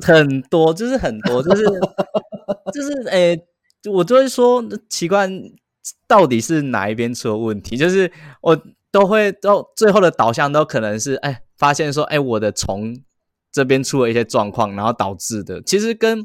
[0.00, 1.64] 很多，就是很多，就是
[2.72, 3.36] 就是，哎、
[3.90, 5.28] 我就会说奇怪，
[6.06, 7.76] 到底是哪一边出了问题？
[7.76, 8.56] 就是我
[8.92, 12.96] 都会到最后的导向都可能是，哎、发现说，哎、我的虫
[13.50, 16.24] 这边出了一些状况，然后导致的，其实跟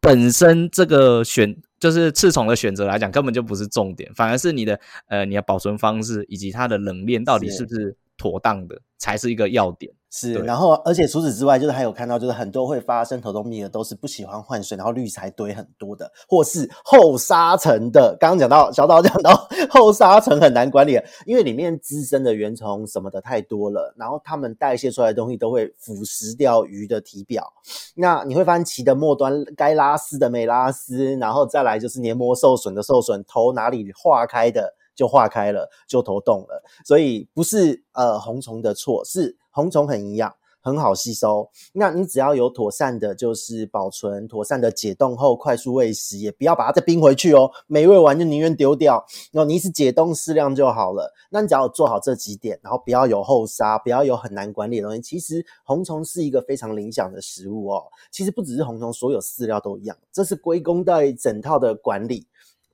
[0.00, 1.56] 本身这个选。
[1.80, 9.92] 就是刺虫的选择来讲，根本就不是重点，反而是你的呃，你的保存方式以及它的冷链到底是不是妥当的，才是一个要点。
[10.10, 18.16] 是，然后而且除此之外，就是还有看到，就是很多会发生头痛病的，都是不喜欢换水，然后滤材堆很多的，或是后沙层的。
[18.18, 27.52] 刚刚讲到小岛讲到后沙层很难管理，因为里面滋生的原虫什么的太多了，然后它们代谢出来的东西都会腐蚀掉鱼的体表。
[27.94, 36.62] 那你会发现鳍的末端该拉丝的没拉丝，然后再来就是黏膜受损的受损，头哪里化开的就化开了，就头动了。
[36.86, 39.36] 所以不是呃红虫的错，是。
[39.50, 41.48] 红虫很营养，很好吸收。
[41.72, 47.50] 那你只要有妥善的，就是保存妥善的解冻后快速喂食，也不要把它再冰回去哦。
[47.66, 49.04] 没喂完就宁愿丢掉。
[49.32, 51.12] 然后你是解冻适量就好了。
[51.30, 55.00] 那你只要做好这几点，然后不要有后沙，不要有很难管理的东西。
[55.00, 57.84] 其实红虫是一个非常理想的食物哦。
[58.10, 59.96] 其实不只是红虫，所有饲料都一样。
[60.12, 62.26] 这是归功在整套的管理。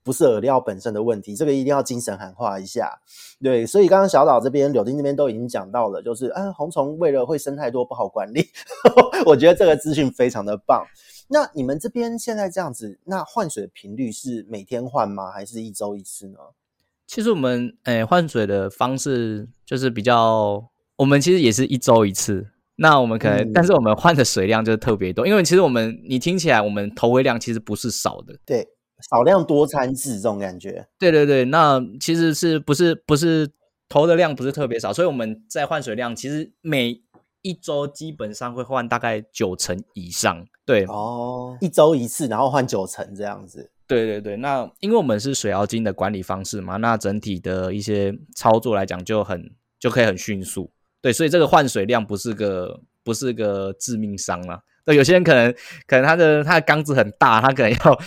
[0.04, 3.00] 不是饵料本身的问题，这个一定要精神喊话一下。
[3.42, 8.46] 对，所以刚刚小岛这边、柳丁这边都已经讲到了，就是啊，红虫为了会生太多不好管理，
[9.24, 10.84] 我觉得这个资讯非常的棒。
[11.28, 15.30] 那你们这边现在这样子，那换水的频率是每天换吗？
[15.30, 16.38] 还是一周一次呢？
[17.06, 22.48] 其实我们诶换水的方式就是比较，我们其实也是一周一次。
[22.76, 28.66] 那我们可能，嗯、但是我们换的水量就是特别多，因为其实我们你听起来，我们投喂量其实不是少的，对，
[29.10, 30.86] 少量多餐制这种感觉。
[30.98, 33.50] 对对对，那其实是不是不是
[33.88, 37.02] 投的量不是特别少，所以我们在换水量其实每
[37.42, 40.46] 一周基本上会换大概九成以上。
[40.64, 43.70] 对哦，一周一次，然后换九成这样子。
[43.86, 50.70] 对对对，那因为我们是水妖精的管理方式嘛，那整体的一些操作来讲就很就可以很迅速。
[51.02, 54.62] 对，所以这个换水量不是个不是个致命伤啦。
[54.86, 55.52] 那，有些人可能
[55.86, 58.00] 可能他的他的缸子很大，他可能要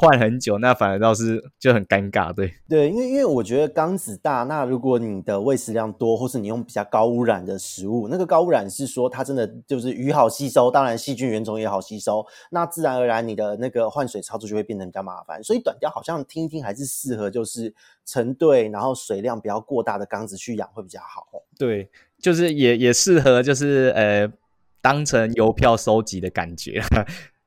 [0.00, 2.32] 换很久，那反而倒是就很尴尬。
[2.32, 15.42] 对对，因为因为我觉得缸子大，那如果你的喂食量多，或是你用比较高污染的食物，那个高污染是说它真的就是鱼好吸收，当然细菌原种也好吸收，那自然而然你的那个换水操作就会变得比较麻烦。
[15.44, 17.74] 所以短鯛好像听一听还是适合就是
[18.06, 21.26] 成对，然后水量不要过大的缸子去养会比较好。
[21.58, 21.90] 对。
[22.20, 24.30] 就是也也适合，就是呃，
[24.82, 26.78] 当成邮票收集的感觉，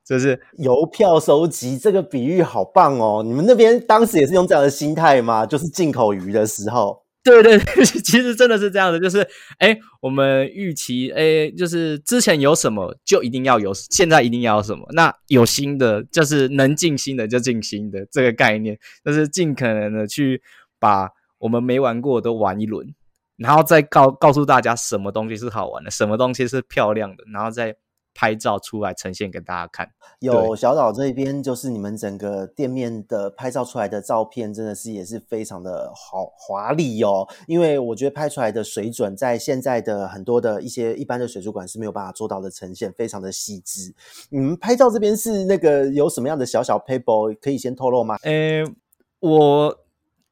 [0.06, 3.22] 就是邮票收集这个比喻好棒哦！
[3.24, 5.46] 你们那边当时也是用这样的心态吗？
[5.46, 9.26] 就是进口鱼的时候，对对对， 其实真的是这样的，就是
[9.58, 20.42] 哎，我们预期哎，就是之前有什么就一定要有，现在一定要有什么，那有新的就是能进新的就进新的这个概念，就是尽可能的去
[20.78, 22.94] 把我们没玩过的都玩一轮。
[23.36, 27.74] 然后再告告诉大家什么东西是好玩的，什么东西是漂亮的，然后再
[28.14, 29.90] 拍照出来呈现给大家看。
[30.20, 37.28] 有小岛这边就是你们整个店面的拍照出来的照片，真的是也是非常的好华丽哦。
[37.46, 43.92] 因为我觉得拍出来的水准，在现在的很多的一些一般的水族馆是没有办法做到的呈现，非常的细致。
[44.30, 48.16] 你们拍照这边是那个有什么样的小小 paper 可以先透露吗？
[48.22, 48.64] 诶，
[49.20, 49.78] 我。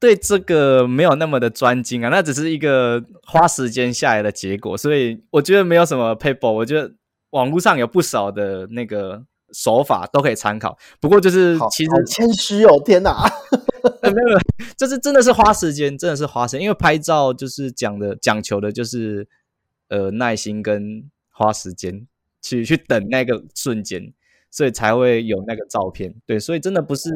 [0.03, 6.51] 对这个没有那么的专精啊，那只是一个花时间下来的结果，所以我觉得没有什么 paper。
[6.51, 6.93] 我觉得
[7.33, 9.23] 网络上有不少的那个
[9.53, 10.79] 手法都可以参考。
[11.01, 13.29] 不过就是其实谦虚哦，天哪，
[14.03, 14.39] 没有没有，
[14.77, 19.29] 就是真的是花时间，真的是花时间，因为拍照就是讲的讲求的就是
[19.89, 22.07] 呃耐心跟花时间
[22.41, 24.13] 去去等那个瞬间，
[24.51, 26.15] 所以才会有那个照片。
[26.25, 27.11] 对，所以真的不是，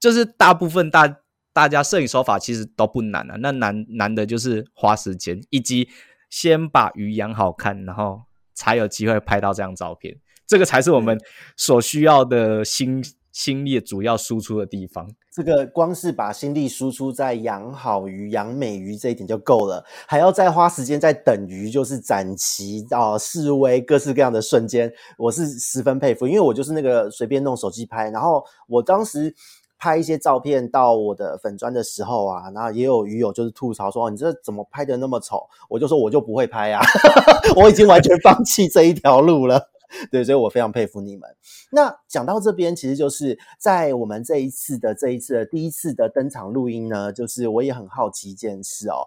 [0.00, 1.18] 就是大部分大。
[1.54, 5.86] 大家摄影手法其实都不难啊，那难难的就是花时间，以及
[6.30, 8.22] 先把鱼养好看，然后
[8.54, 10.16] 才有机会拍到这张照片。
[10.46, 11.18] 这个才是我们
[11.56, 15.08] 所需要的心心力主要输出的地方。
[15.32, 29.34] 这个光是把心力输出在养好鱼、养美鱼这一点就够了，还要再花时间在等鱼，就是展期啊、示威各式各样的瞬间，我是十分佩服，因为我就是那个随便弄手机拍，然后我当时。
[29.82, 36.80] 拍一些照片到我的粉砖的时候啊，然后也有鱼友就是吐槽说：“哦你这怎么拍得那么丑？”我就说：“我就不会拍啊，
[37.60, 39.70] 我已经完全放弃这一条路了。
[40.12, 41.28] ”对，所以我非常佩服你们。
[41.72, 49.02] 那讲到这边，其实就是在我们这一次的这一次的第一次的登场录音呢，就是我也很好奇一件事哦。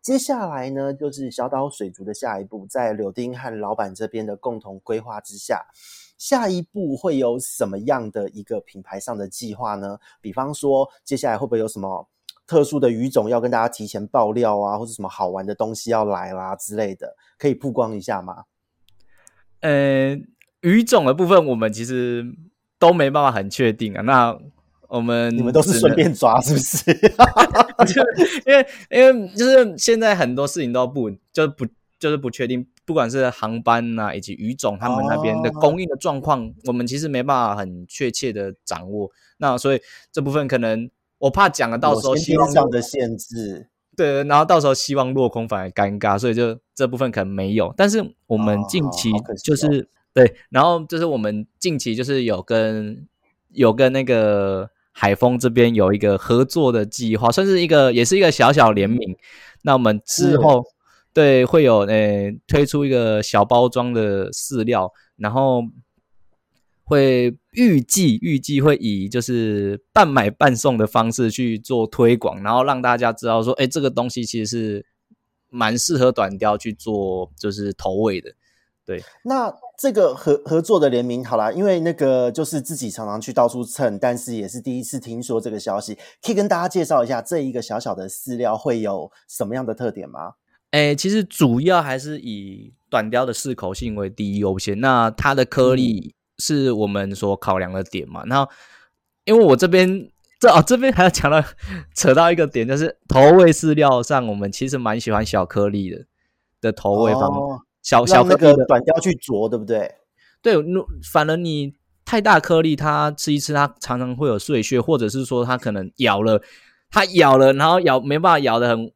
[0.00, 5.66] 接下来呢，就是小岛水族的下一步，在柳丁和老板这边的共同规划之下。
[6.20, 9.98] 下一步会有什么样的一个品牌上的计划呢？
[10.20, 12.06] 比方说，接下来会不会有什么
[12.46, 18.44] 特殊的语种要跟大家提前爆料啊，或者什么好玩的东西要来啦之类的，可以曝光一下吗？
[19.60, 20.14] 呃，
[20.60, 22.22] 语种的部分我们其实
[22.78, 24.02] 都没办法很确定啊。
[24.02, 24.38] 那
[24.88, 26.90] 我们你们都是顺便抓是不是？
[28.44, 31.66] 因为因为就是现在很多事情都不就不
[32.00, 32.66] 就是不确定。
[32.84, 39.08] 不管是航班呐、啊，以及鱼种，他们那边的供应的状况，哦、我们其实没办法很确切的掌握。
[39.38, 39.80] 那所以
[40.10, 47.72] 这部分可能我怕讲了，到时候希望上的限制，对，然后到时候希望落空反而尴尬，所以就这部分可能没有。
[47.76, 49.12] 但是我们近期
[49.44, 53.06] 就是、哦哦、对，然后就是我们近期就是有跟
[53.50, 59.16] 有跟那个海丰这边有一个合作的计划，算是一个也是一个小小联名。
[59.62, 60.64] 那我们之后。
[61.12, 65.62] 对，会有诶、推出一个小包装的饲料，然后
[66.84, 74.86] 会预计预计会以就是半买半送的方式去做推广，然后让大家知道说，哎，这个东西其实是
[75.48, 78.32] 蛮适合短鯛去做就是投喂的。
[78.86, 90.34] 对，那这个合合作的联名好啦，因为那个就是自己常常去到处蹭，但是也是第一次听说这个消息，可以跟大家介绍一下这一个小小的饲料会有什么样的特点吗？
[90.72, 98.24] 诶，其实主要还是以短鲷的适口性为第一优先，那它的颗粒是我们所考量的点嘛。
[98.26, 98.50] 然后，
[99.24, 100.08] 因为我这边
[100.38, 101.42] 这哦这边还要讲到
[101.94, 106.06] 扯到一个点，就是投喂饲料上，我们其实蛮喜欢小颗粒的
[106.60, 107.22] 的投喂方。
[107.22, 109.90] 哦小小那个短雕去啄，对不对？
[110.42, 110.54] 对，
[111.10, 111.72] 反而你
[112.04, 116.42] 太大颗粒，它吃一吃，它常常会有碎屑，或者是说它可能咬了，
[116.90, 118.92] 它咬了，然后咬没办法咬的很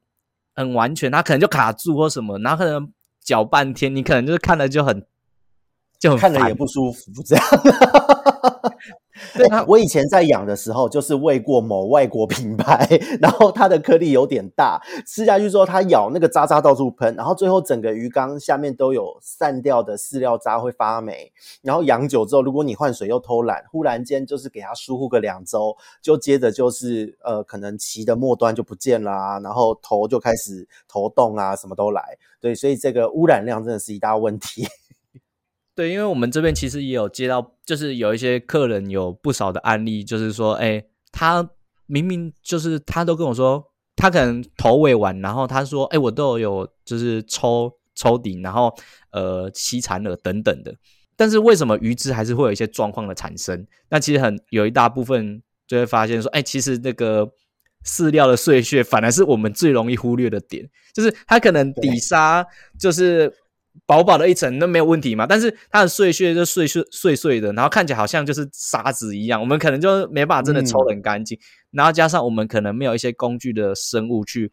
[0.55, 2.93] 很完全，他可能就卡住或什么，然后可能
[3.23, 5.07] 搅半天，你可能就是看了就很
[5.99, 7.45] 就很看着也不舒服，这样。
[9.33, 12.87] 对啊，我以前在养的时候，就是喂过某外国品牌，
[13.21, 34.67] 然后它的颗粒有点大，吃下去之后它咬那个渣渣到处喷，然后最后整个鱼缸下面都有散掉的饲料渣会发霉，然后养久之后，如果你换水又偷懒，忽然间就是给它疏忽个两周，就接着就是呃可能鳍的末端就不见了啊，然后头就开始头动啊，什么都来，对，所以这个污染量真的是一大问题。
[35.77, 41.51] 对，因为我们这边其实也有接到，就是有一些客人有不少的案例，就是说，哎，他
[41.87, 48.73] 明明就是他都跟我说，他可能投尾完，然后他说，哎，我都有就是抽抽顶，然后
[49.11, 50.73] 呃吸残了等等的，
[51.17, 53.67] 但是为什么鱼只还是会有一些状况的产生？
[53.89, 57.29] 那其实很有一大部分就会发现说，哎，其实那个
[57.85, 62.47] 饲料的碎屑反而是我们最容易忽略的点，就是它可能底沙
[62.79, 63.35] 就是。
[63.87, 71.37] 薄薄的一层那没有问题嘛，但是它的碎屑就碎碎碎碎的，然后看起来好像就是沙子一样，我们可能就没办法真的抽得很干净。
[71.37, 74.53] 嗯、然后加上我们可能没有一些工具的生物去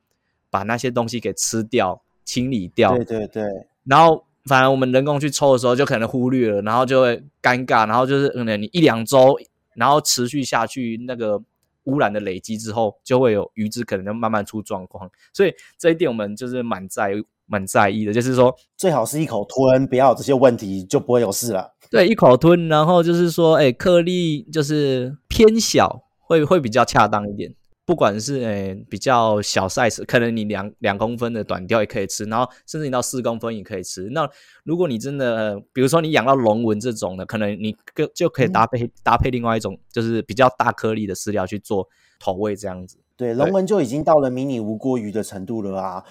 [0.49, 2.95] 把那些东西给吃掉、清理掉。
[2.95, 3.43] 对对对。
[3.85, 9.39] 然后反而我们人工去抽的时候就可能忽略了，然后就会尴尬，然后就是可能你一两周，
[9.75, 11.41] 然后持续下去那个
[11.83, 15.09] 污染的累积之后，就会有鱼只可能就慢慢出状况。
[15.31, 17.23] 所以这一点我们就是蛮在意。
[17.51, 21.75] 蛮在意的，就是说最好是一口吞，不要有这些问题，就不会有事了。
[21.89, 27.53] 对，一口吞，然后就是说，哎，颗粒就是偏小，会会比较恰当一点。
[27.83, 34.07] 不管是哎比较小 size，可能你两两公分的短钓也可以吃，然后甚至你到四公分也可以吃。
[34.11, 34.25] 那
[34.63, 41.85] 如果你真的，呃、比如说你养到龙纹这种的，可能你就就可以搭配、嗯、搭配另外一种，就是比较大颗粒的饲料去做
[42.17, 42.97] 投喂这样子。
[43.21, 46.03] 对，龙纹就已经到了迷你无锅鱼的程度了啊，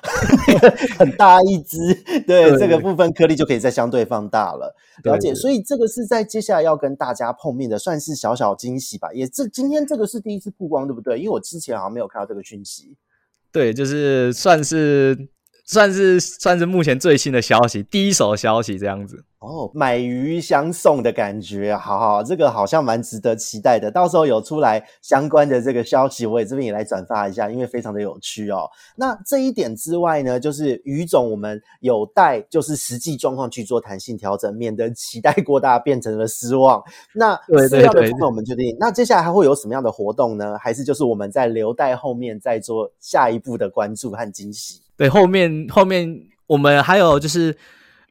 [0.97, 1.77] 很大一只。
[2.25, 4.73] 对，对这个部分颗粒就可以再相对放大了。
[5.03, 9.13] 了解，所以这个是在接下来要跟大家碰面的，算是小小惊喜吧。
[9.13, 11.19] 也这今天这个是第一次曝光，对不对？
[11.19, 12.97] 因为我之前好像没有看到这个讯息。
[13.51, 15.27] 对，就是算是。
[15.71, 23.89] 算是算是目前最新的消息，第一手消息这样子哦，买鱼相送的感觉，好好，这个好像蛮值得期待的。
[23.89, 28.69] 到时候有出来相关的这个消息，我也这边也来转发一下，因为非常的有趣哦。
[28.97, 36.83] 那这一点之外呢，就是鱼种我们有待就是实际状况去做弹性调整，免得期待过大变成了失望。
[37.15, 40.59] 那饲料的部分我们决定，那接下来还会有什么样的活动呢？
[40.59, 44.81] 还是就是我们在留待后面再做下一步的关注和惊喜？
[45.01, 46.15] 对，后面后面
[46.47, 47.57] 我们还有就是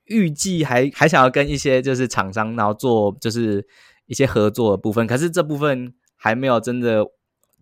[0.06, 3.64] 预计还还想要跟一些就是厂商，然后做就是
[4.08, 7.06] 一些合作的部分，可是这部分还没有真的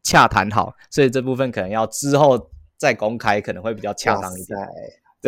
[0.01, 4.57] 洽谈好，所以这部分可能要之后再公开，可能会比较恰当一点。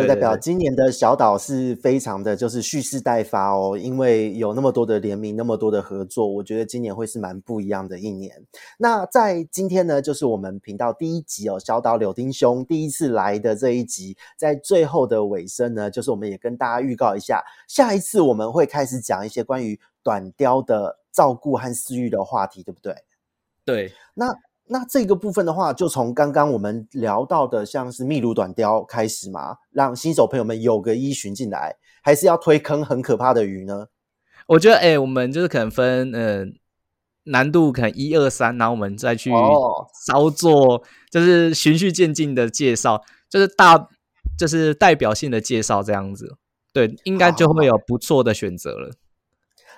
[0.00, 8.34] 这代表今年的小岛是非常的，就是蓄势待发哦，因为有那么多的联名，那么多的合作，我觉得今年会是蛮不一样的一年。
[8.78, 22.94] 那在今天呢，就是我们频道第一集哦，小岛柳丁兄第一次来的这一集，在最后的尾声呢，就是我们也跟大家预告一下，下一次我们会开始讲一些关于短雕的照顾和饲育的话题，对不对？
[23.64, 24.26] 对，那。
[24.72, 33.88] 那这个部分的话，就从刚刚我们聊到的，像是秘鲁短鲷开始嘛，让新手朋友们有个依循进来，还是要推坑很可怕的鱼呢？
[34.46, 36.46] 我觉得，哎、欸，我们就是可能分，嗯、呃，
[37.24, 39.32] 难度可能一二三，然后我们再去
[40.06, 43.88] 稍作，就是循序渐进的介绍，就是大，
[44.38, 46.36] 就是代表性的介绍这样子，
[46.72, 48.92] 对，应该就会有不错的选择了。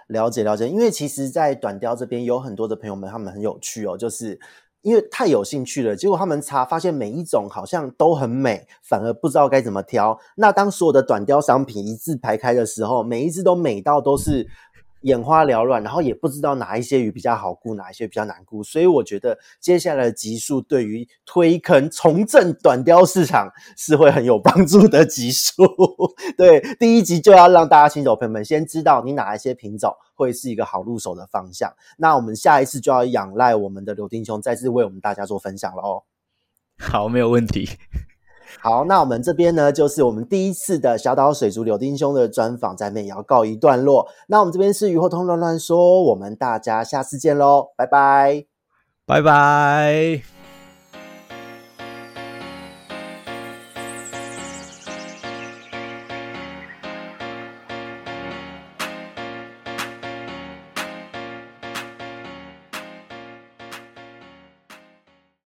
[0.08, 4.38] 了解了解，因为其实，在短鯛这边有很多的朋友们，他们很有趣哦，就是。
[4.82, 10.18] 因为太有兴趣了，结果他们查发现每一种好像都很美，反而不知道该怎么挑。
[10.36, 14.46] 那当所有的短雕商品一字排开的时候，每一只都美到都是
[15.02, 25.64] 眼花缭乱，然后也不知道哪一些鱼比较好顾，哪一些比较难顾，所以我觉得接下来的集数对于推坑重振短鯛市场是会很有帮助的集数。
[26.36, 31.72] 对，第一集就要让大家新手朋友们先知道你哪一些品种会是一个好入手的方向。
[31.98, 36.02] 那我们下一次就要仰赖我们的柳丁兄再次为我们大家做分享了哦。
[36.78, 37.68] 好，没有问题。
[38.60, 44.08] 好，那我们这边呢，就是我们第一次的小岛水族柳丁兄的专访，在这边也要告一段落。
[44.28, 48.44] 那我们这边是鱼活通乱乱说，我们大家下次见喽，拜拜，
[49.06, 50.31] 拜拜。